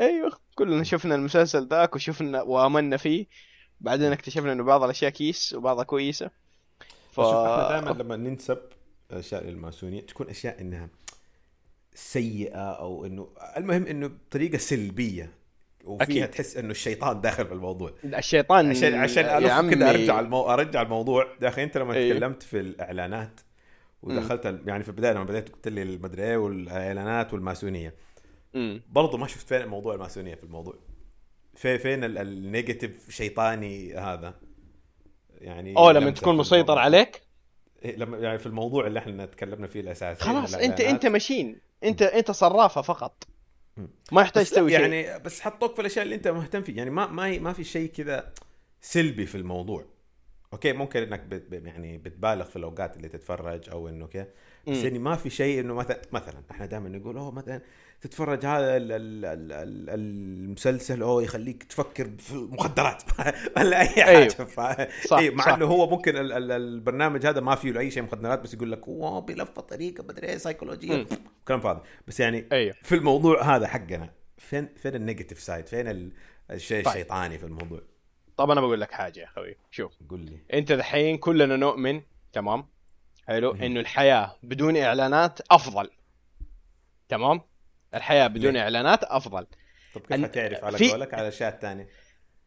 [0.00, 3.26] أيوه كلنا شفنا المسلسل ذاك وشفنا وآمنا فيه.
[3.80, 6.30] بعدين اكتشفنا إنه بعض الأشياء كيس وبعضها كويسة.
[7.12, 8.58] ف إحنا دائما لما ننسب
[9.10, 10.88] أشياء للماسونية تكون أشياء إنها
[11.94, 15.30] سيئة أو إنه المهم إنه بطريقة سلبية.
[15.84, 16.30] وفيها أكيد.
[16.30, 20.42] تحس إنه الشيطان داخل في الموضوع الشيطان عشان عشان الف عمي كذا أرجع المو...
[20.42, 22.16] أرجع الموضوع يا أخي أنت لما أيوه.
[22.18, 23.40] تكلمت في الإعلانات
[24.02, 27.94] ودخلت ال- يعني في البداية لما بديت قلت لي المدري إيه والإعلانات والماسونية
[28.54, 28.82] مم.
[28.88, 30.74] برضو ما شفت فين موضوع الماسونية في الموضوع
[31.54, 34.34] في فين ال- النيجاتيف شيطاني هذا
[35.40, 36.82] يعني أوه لما تكون مسيطر الموضوع.
[36.82, 37.22] عليك
[37.84, 40.80] إيه، لما يعني في الموضوع اللي إحنا تكلمنا فيه الأساسي خلاص انت.
[40.80, 43.24] أنت ماشين انت أنت صرافة فقط.
[44.12, 44.80] ما يحتاج تسوي شيء.
[44.80, 47.90] يعني بس حطوك في الأشياء اللي أنت مهتم فيه يعني ما ما ما في شيء
[47.90, 48.32] كذا
[48.80, 49.84] سلبي في الموضوع.
[50.52, 54.28] أوكي ممكن إنك بت يعني بتبالغ في الأوقات اللي تتفرج أو إنه كذا
[54.68, 54.76] بس.
[54.76, 57.60] يعني ما في شيء إنه مثلا مثلا إحنا دائما نقول أوه مثلا
[58.02, 63.02] تتفرج هذا ال- ال- ال- ال- المسلسل أوه يخليك تفكر في المخدرات
[63.56, 64.08] ولا أي حاجة.
[64.18, 64.28] أيوه.
[64.28, 64.60] ف...
[65.08, 65.52] صح، إيه مع صح.
[65.52, 68.72] إنه هو ممكن ال- ال- البرنامج هذا ما فيه له أي شيء مخدرات بس يقول
[68.72, 71.06] لك أوه بلفة طريقة مدري إيه سايكولوجيه.
[71.48, 71.80] كلام فاضي.
[72.08, 72.74] بس يعني أيوه.
[72.82, 76.12] في الموضوع هذا حقنا فين فين ال negative side؟ فين ال-
[76.50, 76.94] الشيء طيب.
[76.94, 77.80] الشيطاني في الموضوع؟
[78.36, 79.56] طب أنا بقول لك حاجة يا أخوي.
[79.70, 79.92] شوف.
[80.10, 80.38] قول لي.
[80.52, 82.64] أنت دحين كلنا نؤمن تمام؟
[83.28, 83.50] حلو.
[83.50, 85.90] إنه الحياة بدون إعلانات أفضل.
[87.08, 87.40] تمام؟
[87.94, 89.46] الحياة بدون ليه؟ إعلانات أفضل
[89.94, 91.88] طب كيف أن- حتعرف على في- قولك على الاشياء الثانية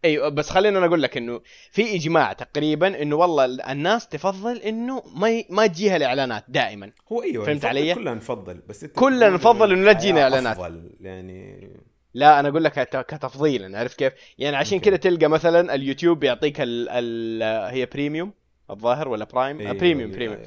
[0.05, 1.41] أيوه بس خلينا أنا أقول لك إنه
[1.71, 5.45] في إجماع تقريبا إنه والله الناس تفضل إنه ما ي...
[5.49, 9.93] ما تجيها الإعلانات دائما هو أيوه فهمت علي؟ كلنا نفضل بس كلنا نفضل إنه لا
[9.93, 10.57] تجينا الحياة إعلانات.
[10.57, 11.69] أفضل يعني
[12.13, 14.79] لا أنا أقول لك كت- كتفضيلا عرفت كيف؟ يعني عشان.
[14.79, 16.89] كذا تلقى مثلا اليوتيوب يعطيك ال...
[16.89, 17.43] ال...
[17.73, 18.33] هي premium
[18.69, 20.39] الظاهر ولا prime؟ أيوة، premium premium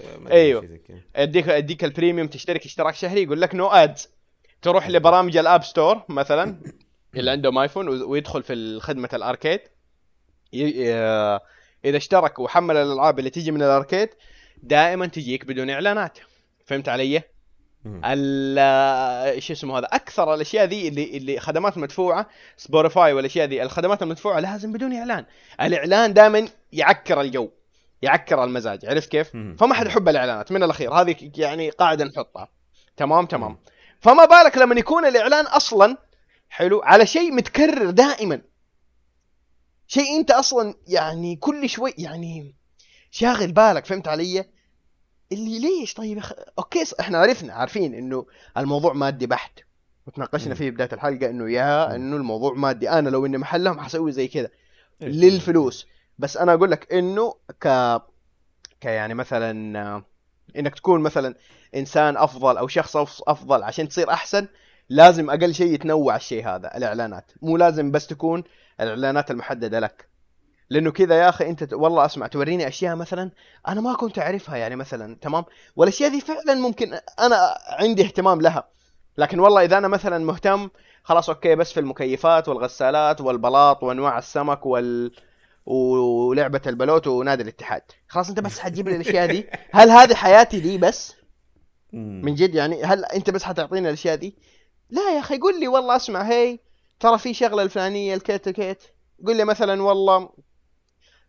[0.89, 1.01] كذا.
[1.17, 4.09] اديك أديك ال premium تشترك اشتراك شهري يقول لك no ads
[4.63, 6.61] تروح لبرامج الأب ستور مثلا
[7.17, 9.61] اللي عندهم آيفون ويدخل في خدمه الأركيد.
[10.53, 10.93] ي-
[11.85, 14.09] إذا اشترك وحمل الألعاب اللي تيجي من الأركيد
[14.63, 16.19] دائما تجيك بدون إعلانات.
[16.67, 17.23] فهمت علي؟
[18.05, 24.03] ال شو اسمه هذا؟ أكثر الأشياء ذي اللي اللي خدمات مدفوعة سبوتيفاي والأشياء ذي الخدمات
[24.03, 25.25] المدفوعة لازم بدون إعلان.
[25.63, 27.51] الإعلان دائما يعكر الجو
[28.03, 28.87] يعكر المزاج.
[28.87, 29.31] عرفت كيف.
[29.59, 30.53] فما حد يحب الإعلانات.
[30.53, 32.49] من الأخير هذه يعني قاعدة نحطها.
[32.97, 33.59] تمام تمام.
[34.01, 35.97] فما بالك لما يكون الإعلان أصلا
[36.49, 38.41] حلو على شيء متكرر دائما.
[39.87, 42.55] شيء أنت أصلا يعني كل شوي يعني
[43.11, 44.45] شاغل بالك فهمت علي؟
[45.33, 46.33] اللي ليش؟ طيب أخ...
[46.59, 48.27] أوكي إحنا عرفنا عارفين إنه
[48.57, 49.61] الموضوع مادي بحت.
[50.07, 50.55] وتناقشنا.
[50.55, 51.95] فيه بدايه الحلقة إنه يا.
[51.95, 52.91] إنه الموضوع مادي.
[52.91, 54.49] أنا لو إني محلهم حسوي زي كذا.
[55.03, 55.09] إيه.
[55.09, 55.87] للفلوس.
[56.19, 57.69] بس أنا أقول لك إنه ك
[58.81, 60.03] ك يعني مثلا
[60.57, 61.35] إنك تكون مثلا
[61.75, 62.97] إنسان أفضل أو شخص
[63.29, 64.49] أفضل عشان تصير أحسن
[64.89, 67.33] لازم أقل شيء يتنوع الشيء هذا الإعلانات.
[67.43, 68.45] مو لازم بس تكون
[68.81, 70.09] الإعلانات المحددة لك.
[70.71, 73.31] لأنه كذا يا أخي أنت والله أسمع توريني أشياء مثلا
[73.69, 75.45] أنا ما كنت أعرفها يعني مثلا تمام؟
[75.77, 78.69] والأشياء دي فعلا ممكن أنا عندي اهتمام لها.
[79.19, 80.69] لكن والله إذا أنا مثلا مهتم
[81.03, 85.13] خلاص أوكي بس في المكيفات والغسالات والبلاط وأنواع السمك وال
[85.73, 87.83] ولعبة البلوت ونادي الاتحاد.
[88.09, 89.47] خلاص انت بس حتجيب لي الأشياء دي.
[89.73, 91.15] هل هذه حياتي دي بس؟
[91.93, 94.37] من جد يعني هل انت بس حتعطيني الأشياء دي؟
[94.91, 96.59] لا يا أخي قول لي والله اسمع هي
[97.01, 98.83] ترى في شغلة الفلانية الكيت الكيت.
[99.27, 100.31] قول لي مثلا والله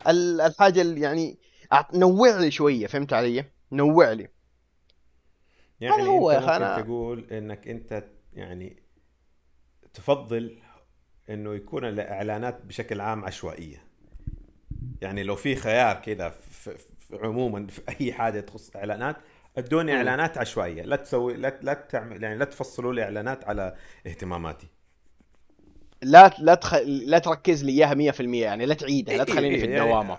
[0.08, 1.40] ال- الحاجة اللي يعني
[1.94, 4.28] نوع لي شوية فهمت علي؟ نوع لي.
[5.80, 8.84] يعني هذا هو أنت يا ممكن أنا- تقول إنك أنت يعني
[9.94, 10.60] تفضل
[11.30, 13.89] إنه يكون الإعلانات بشكل عام عشوائية.
[15.02, 16.34] يعني لو في خيار كذا
[17.14, 19.16] عموما في أي حاجة تخص إعلانات
[19.58, 19.96] ادوني.
[19.96, 20.84] إعلانات عشوائية.
[20.84, 23.76] لا تسوي لا لا تعمل يعني لا تفصلوا لي إعلانات على
[24.08, 24.68] اهتماماتي.
[26.02, 26.74] لا لا تخ...
[26.86, 30.18] لا تركز لي إياها 100% يعني لا تعيدها لا إيه تخليني إيه في يعني- الدوامة.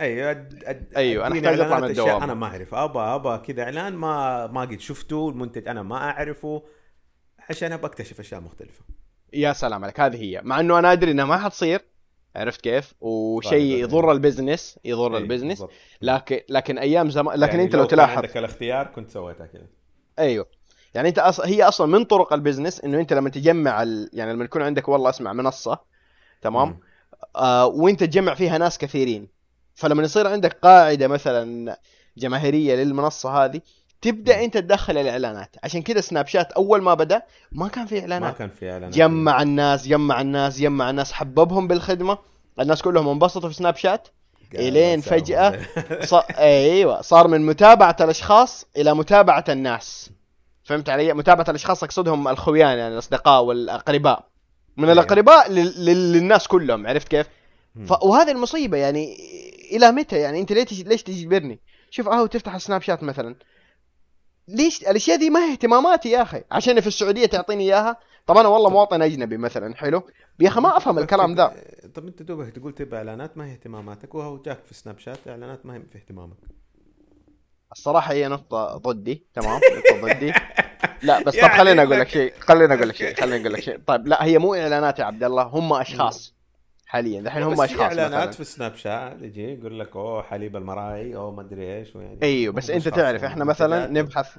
[0.00, 0.64] أيوه أد...
[0.64, 0.86] أد...
[0.96, 2.24] أديني أحتاج أطلع إعلانات من أشياء الدوامة.
[2.24, 6.62] أنا ما اعرف ابى ابى كذا إعلان ما ما قد شفته المنتج أنا ما أعرفه
[7.50, 8.84] عشان أبى أكتشف أشياء مختلفة.
[9.32, 10.00] يا سلام عليك.
[10.00, 10.40] هذه هي.
[10.44, 11.80] مع إنه أنا أدري إنها ما حتصير
[12.36, 14.12] عرفت كيف وشيء غالباً، يضر.
[14.12, 15.64] ال business يضر أيوة، ال business.
[16.02, 19.66] لكن لكن أيام زمان لكن يعني أنت لو كان تلاحظ عندك الاختيار كنت سويتها كذا
[20.18, 20.46] أيوه
[20.94, 21.40] يعني أنت أص...
[21.40, 24.10] هي أصلا من طرق ال business إنه أنت لما تجمع ال...
[24.12, 25.78] يعني لما يكون عندك والله اسمع منصة
[26.42, 26.80] تمام.
[27.36, 29.28] آه وأنت تجمع فيها ناس كثيرين
[29.74, 31.76] فلما يصير عندك قاعدة مثلا
[32.16, 33.60] جماهيرية للمنصة هذه
[34.02, 34.44] تبدأ.
[34.44, 35.56] أنت تدخل الإعلانات.
[35.64, 37.22] عشان كذا سناب شات أول ما بدأ
[37.52, 38.94] ما كان في ما اعلانات كان في إعلانات.
[38.94, 42.18] جمع الناس جمع الناس جمع الناس حببهم بالخدمة.
[42.60, 44.08] الناس كلهم انبسطوا في سناب شات.
[45.00, 46.04] فجأة عليك.
[46.10, 46.14] ص...
[46.38, 50.10] أيوه صار من متابعة الأشخاص إلى متابعة الناس.
[50.64, 54.28] فهمت علي؟ متابعة الأشخاص أقصدهم الخويان يعني الأصدقاء والأقرباء.
[54.76, 54.92] من أيوة.
[54.92, 55.84] الأقرباء لل...
[55.84, 56.12] لل...
[56.12, 57.26] للناس كلهم عرفت كيف.
[57.86, 57.92] ف...
[58.02, 59.16] وهذه المصيبة يعني
[59.72, 63.34] إلى متى؟ يعني أنت ليش ليش تجبرني؟ شوف أهو تفتح السناب شات مثلا.
[64.48, 66.42] ليش؟ الأشياء دي ما هي اهتماماتي يا أخي.
[66.50, 67.96] عشان في السعودية تعطيني إياها.
[68.26, 70.02] طب أنا والله مواطن أجنبي مثلا حلو؟
[70.40, 71.54] يا أخي ما أفهم الكلام ذا.
[71.94, 75.66] طب أنت دوبك تقول تبى إعلانات ما هي اهتماماتك؟ وهو جاك في سناب شات إعلانات
[75.66, 76.36] ما هي في اهتمامك.
[77.72, 80.32] الصراحة هي نقطة ضدي تمام؟ نقطة ضدي.
[81.02, 83.52] لا بس طب يعني خليني أقول لك لك- شيء خليني أقول لك شيء خليني أقول
[83.52, 83.78] لك شيء.
[83.86, 86.35] طيب لا هي مو اعلانات يا عبد الله هم أشخاص.
[86.86, 90.56] حاليا دحين هم بس في اشخاص إعلانات في سناب شات يجي يقول لك أوه حليب
[90.56, 93.86] المراعي أو ما أدري إيش ويعني أيوه بس أنت تعرف إحنا مثلا.
[93.86, 94.38] نبحث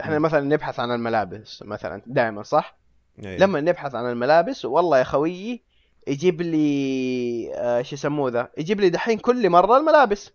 [0.00, 0.18] إحنا.
[0.18, 2.76] مثلا نبحث عن الملابس مثلا دائما صح
[3.24, 3.36] أيوة.
[3.36, 5.62] لما نبحث عن الملابس والله يا خويي
[6.06, 10.32] يجيب لي آه شو يسموه ذا يجيب لي دحين كل مرة الملابس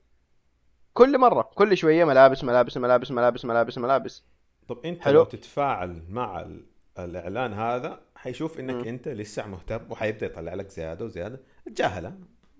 [0.93, 4.23] كل مرة كل شوية ملابس ملابس ملابس ملابس ملابس ملابس
[4.67, 5.19] طب أنت حلو.
[5.19, 6.65] لو تتفاعل مع ال-
[6.99, 8.87] الإعلان هذا حيشوف إنك مم.
[8.87, 12.13] أنت لسه مهتم وحيبدأ يطلع لك زيادة وزيادة تجاهله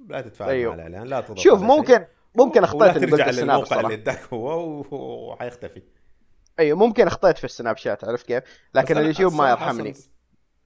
[0.07, 0.76] لا تتفاعل أيوه.
[0.76, 1.61] مع الاعلان لا تضغط شوف.
[1.61, 2.05] ممكن
[2.36, 5.82] ممكن اخطيت ترجع للموقع اللي اداك هو وحيختفي
[6.59, 8.43] أيوه ممكن اخطيت في السناب شات عرفت كيف
[8.76, 9.93] لكن اليوتيوب ما يرحمني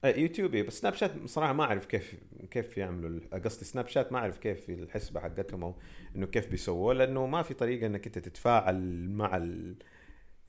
[0.04, 2.14] آه، يوتيوبي بس سناب شات صراحة ما أعرف كيف
[2.50, 5.74] كيف يعملوا قصدي سناب شات ما أعرف كيف الحسبة حقتهم أو
[6.16, 9.74] إنه كيف بيسووه لأنه ما في طريقة إنك أنت تتفاعل مع ال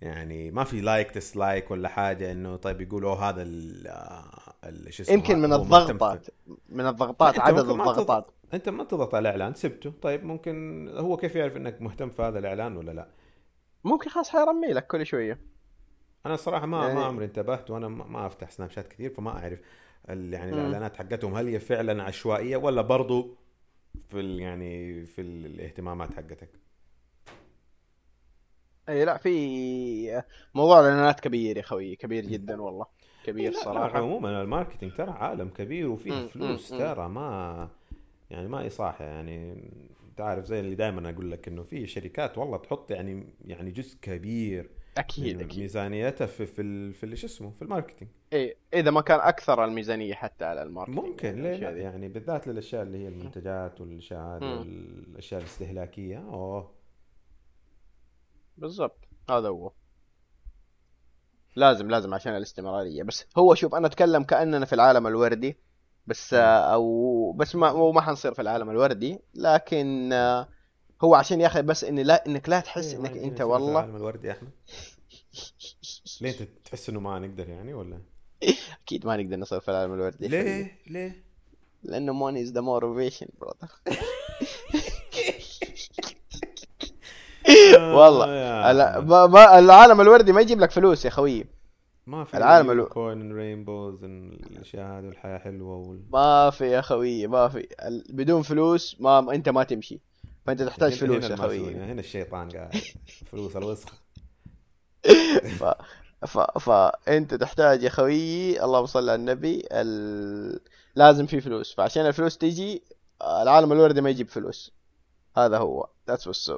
[0.02, 4.94] يعني ما في like dislike ولا حاجة إنه طيب يقولوا "أوه هذا ال آه، ال-
[4.94, 6.28] شو اسمه يمكن من الضغطات
[6.70, 7.60] من الضغطات عدد.
[7.70, 8.28] الضغطات.
[8.54, 9.94] أنت ما تضغط على الاعلان سبته.
[10.02, 13.08] طيب ممكن هو كيف يعرف إنك مهتم في هذا الإعلان ولا لا؟
[13.84, 15.40] ممكن خلاص حيرمي لك كل شوية.
[16.26, 19.60] أنا صراحة ما يعني- ما عمري انتبهت وأنا ما أفتح سناب شات كثير فما أعرف
[20.06, 20.50] يعني.
[20.52, 23.38] الإعلانات حقتهم هل هي فعلا عشوائية ولا برضو
[24.10, 26.50] في ال يعني في ال- الاهتمامات حقتك؟
[28.90, 30.24] إي لا في
[30.56, 32.86] موضوع الإعلانات كبير يا خوي كبير جدا والله
[33.26, 33.98] كبير صراحة.
[33.98, 37.70] عموما ال marketing ترى عالم كبير وفيه مم، فلوس مم، ترى ما
[38.30, 39.56] يعني ما إصاحة يعني
[40.18, 44.70] تعرف زي اللي دائما أقول لك إنه في شركات والله تحط يعني يعني جزء كبير
[44.98, 45.60] أكيد من أكيد.
[45.60, 48.12] ميزانيتها في في ال- في اللي شو اسمه في ال marketing.
[48.34, 51.80] إي إذا ما كان أكثر الميزانية حتى على ال marketing ممكن ليه لا؟ دي.
[51.80, 54.60] يعني بالذات للأشياء اللي هي المنتجات والأشياء هذه.
[54.60, 56.72] والأشياء الاستهلاكية أوه.
[58.60, 58.98] بالضبط.
[59.30, 59.72] هذا هو.
[61.56, 63.04] لازم لازم عشان الاستمرارية.
[63.04, 65.58] بس هو شوف أنا أتكلم كأننا في العالم الوردي
[66.08, 70.50] بس أو بس ما مو ما حنصير في العالم الوردي لكن آه،
[71.02, 73.72] هو عشان يا أخي بس ان لا إنك لا تحس إيه، إنك أنت والله.
[73.72, 74.52] العالم الوردي يا أحمد.
[76.22, 78.02] ليه أنت تحس إنه ما نقدر يعني ولا؟
[78.84, 81.24] أكيد ما نقدر نصير في العالم الوردي ليه؟ ليه؟
[81.84, 83.70] لأنه money is the motivation brother.
[87.98, 88.26] والله.
[88.26, 89.00] آه.
[89.00, 91.46] ما ما العالم الوردي ما يجيب لك فلوس يا خوي.
[92.08, 96.02] ما في العالم الو- كوين رينبوز الأشياء هذه والحياة حلوة وال...
[96.12, 97.68] ما في يا خوي ما في.
[97.88, 100.00] ال- بدون فلوس ما أنت ما تمشي.
[100.46, 101.76] فأنت تحتاج هنا- فلوس هنا يا خوي.
[101.76, 102.76] هنا الشيطان قاعد.
[103.32, 103.92] فلوس الوسخة.
[105.60, 105.64] ف...
[106.26, 106.40] ف...
[106.40, 110.60] فأنت تحتاج يا خوي اللهم صل على النبي ال...
[110.96, 111.74] لازم في فلوس.
[111.76, 112.84] فعشان الفلوس تيجي
[113.22, 114.72] العالم الوردي ما يجيب فلوس.
[115.38, 115.88] هذا هو.
[116.08, 116.52] ذاتس واتس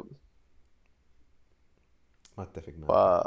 [2.41, 2.91] ما أتفق ف...
[2.91, 3.23] معك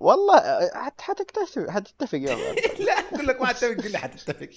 [0.00, 0.40] والله
[0.74, 1.00] حت...
[1.00, 2.38] حتتفق حتتفق يوم
[2.86, 4.48] لا أقول لك ما أتفق قول لي حتتفق.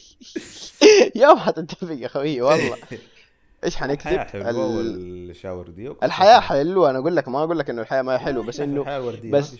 [1.23, 2.77] يوم حتتفق يا خوي والله.
[3.63, 5.27] إيش حنكتب؟ الحياة حلوة ال...
[5.27, 6.49] والشاور دي وكل الحياة شيء.
[6.49, 9.01] حلوة أنا أقول لك ما أقول لك إنه الحياة ما هي حلوة بس إنه الحياة
[9.05, 9.55] وردية بس-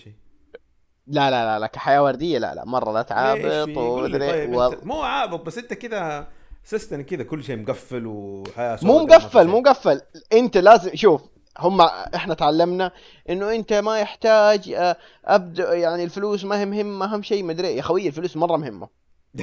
[1.08, 4.84] لا لا لا لا كحياة وردية لا لا مرة لا تعابط ومدري طيب وال- أنت
[4.86, 6.28] مو عابط بس أنت كذا
[6.64, 9.48] سيستم كذا كل شيء مقفل وحياة مو مقفل.
[9.48, 10.02] مو مقفل.
[10.34, 11.22] أنت لازم شوف
[11.60, 11.82] هم
[12.16, 12.92] إحنا تعلمنا
[13.30, 17.82] إنه أنت ما يحتاج آه، ابدا يعني الفلوس ما هي مهمة اهم شيء مدري يا
[17.82, 18.88] خوي الفلوس مرة مهمة.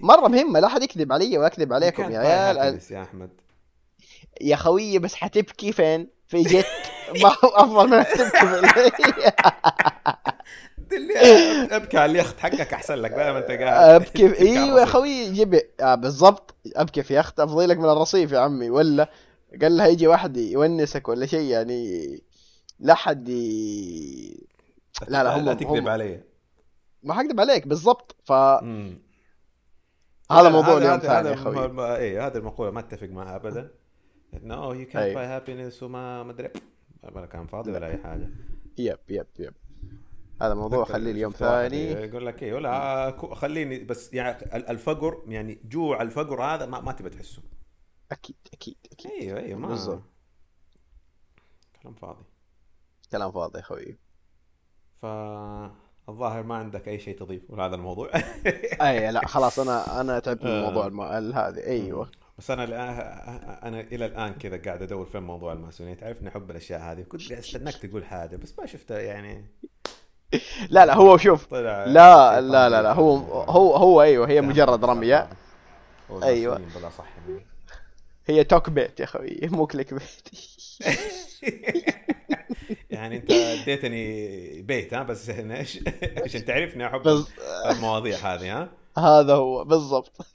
[0.00, 0.60] مرة مهمة.
[0.60, 2.80] لا احد يكذب علي وأكذب عليكم يا عيال.
[2.90, 3.30] يا أحمد.
[4.40, 6.66] يا خوي بس حتبكي فين؟ في جت
[7.22, 9.32] ما هو أفضل من تبكي في
[11.76, 13.90] أبكي على اليخت حقك أحسن لك بدل ما أنت قاعد.
[13.90, 14.84] أبكي إيوه يا.
[14.86, 16.54] خوي جيب آه بالضبط.
[16.76, 18.70] أبكي في يخت افضل لك من الرصيف يا عمي.
[18.70, 19.10] ولا
[19.62, 22.08] قال لها يجي واحد يونسك ولا شيء يعني
[22.80, 24.46] لا حد ي...
[25.08, 26.20] لا لا هم لا تكذب هم علي
[27.02, 28.16] ما حكذب عليك بالضبط.
[28.24, 28.98] ف مم.
[30.32, 33.70] هذا موضوع اليوم ثاني يا هذا خوي الم- إيه هذه المقوله ما أتفق معها ابدا.
[34.34, 35.14] إنه يو كان أيوة.
[35.14, 36.50] باي هابينس وما مدري
[37.12, 38.28] ولا كان فاضي ولا أي حاجة.
[38.78, 39.54] يب يب يب.
[40.42, 41.90] هذا موضوع خليه اليوم ثاني.
[41.92, 46.80] يقول لك إيه ولا كو- خليني بس يعني ال- الفقر يعني جوع الفقر هذا ما,
[46.80, 47.42] ما تبي تحسه.
[48.14, 49.10] أكيد أكيد أكيد.
[49.10, 50.02] أيوه أيوه ما بالضبط.
[51.82, 52.24] كلام فاضي.
[53.12, 53.98] كلام فاضي يا خوي
[55.02, 58.10] فالظاهر ما عندك أي شيء تضيف لهذا الموضوع.
[58.82, 60.62] أي لا خلاص أنا أنا تعبت من آه.
[60.70, 61.00] موضوع الم...
[61.00, 61.66] ال- هذه.
[61.66, 62.10] أيوه.
[62.38, 62.88] بس أنا الآن
[63.62, 65.94] أنا إلى الآن كذا قاعد أدور في موضوع الماسونية.
[65.94, 67.02] تعرفني احب الأشياء هذه.
[67.02, 69.46] كنت أستناك تقول حاجة بس ما شفتها يعني.
[70.70, 74.84] لا لا هو شوف لا لا لا لا هو هو هو أيوه هي مجرد.
[74.84, 75.28] رمية.
[76.10, 77.46] الماسونيين بلا صح يعني.
[78.26, 80.28] هي توك بيت يا خوي مو كليك بيت.
[82.90, 85.80] يعني أنت أديتني بيت ها بس إيش؟
[86.24, 87.24] عشان تعرفني أحب
[87.70, 88.68] المواضيع هذه ها؟
[88.98, 90.26] هذا هو بالضبط.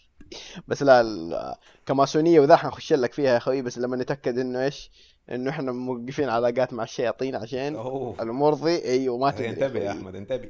[0.68, 4.92] بس لا كماسونية وذا حنخش لك فيها يا خوي بس لما نتأكد إنه إيش؟
[5.32, 8.16] إنه إحنا موقفين علاقات مع الشياطين عشان أوه.
[8.24, 9.50] الأمور ذي أيوه ما تدري.
[9.50, 9.92] انتبه يا.
[9.92, 10.50] أحمد انتبه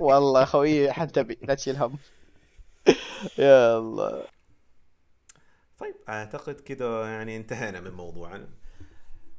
[0.00, 1.98] والله يا خوي حنتبه لا تشيل هم.
[3.38, 4.22] يلا
[5.78, 8.48] طيب أعتقد كده يعني انتهينا من موضوعنا.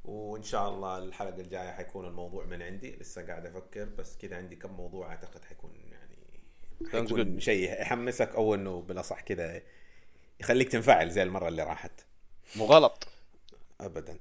[0.04, 2.96] وإن شاء الله الحلقة الجاية حيكون الموضوع من عندي.
[2.96, 6.16] لسه قاعد أفكر بس كده عندي كم موضوع أعتقد حيكون يعني
[6.92, 7.40] حيكون.
[7.40, 9.64] شيء يحمسك أو إنه بلا صح كده
[10.40, 12.06] يخليك تنفعل زي المرة اللي راحت.
[12.56, 13.08] مو غلط
[13.82, 14.20] ابدا.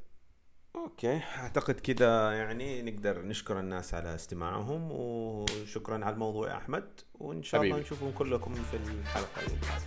[0.77, 1.16] أوكي.
[1.16, 7.01] أعتقد كده يعني نقدر نشكر الناس على استماعهم وشكرا على الموضوع يا أحمد.
[7.14, 7.87] وإن شاء الله حبيبي.
[7.87, 9.83] نشوفكم كلكم في الحلقة اللي بعد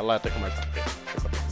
[0.00, 0.84] الله يعطيكم الف خير
[1.16, 1.49] شكرا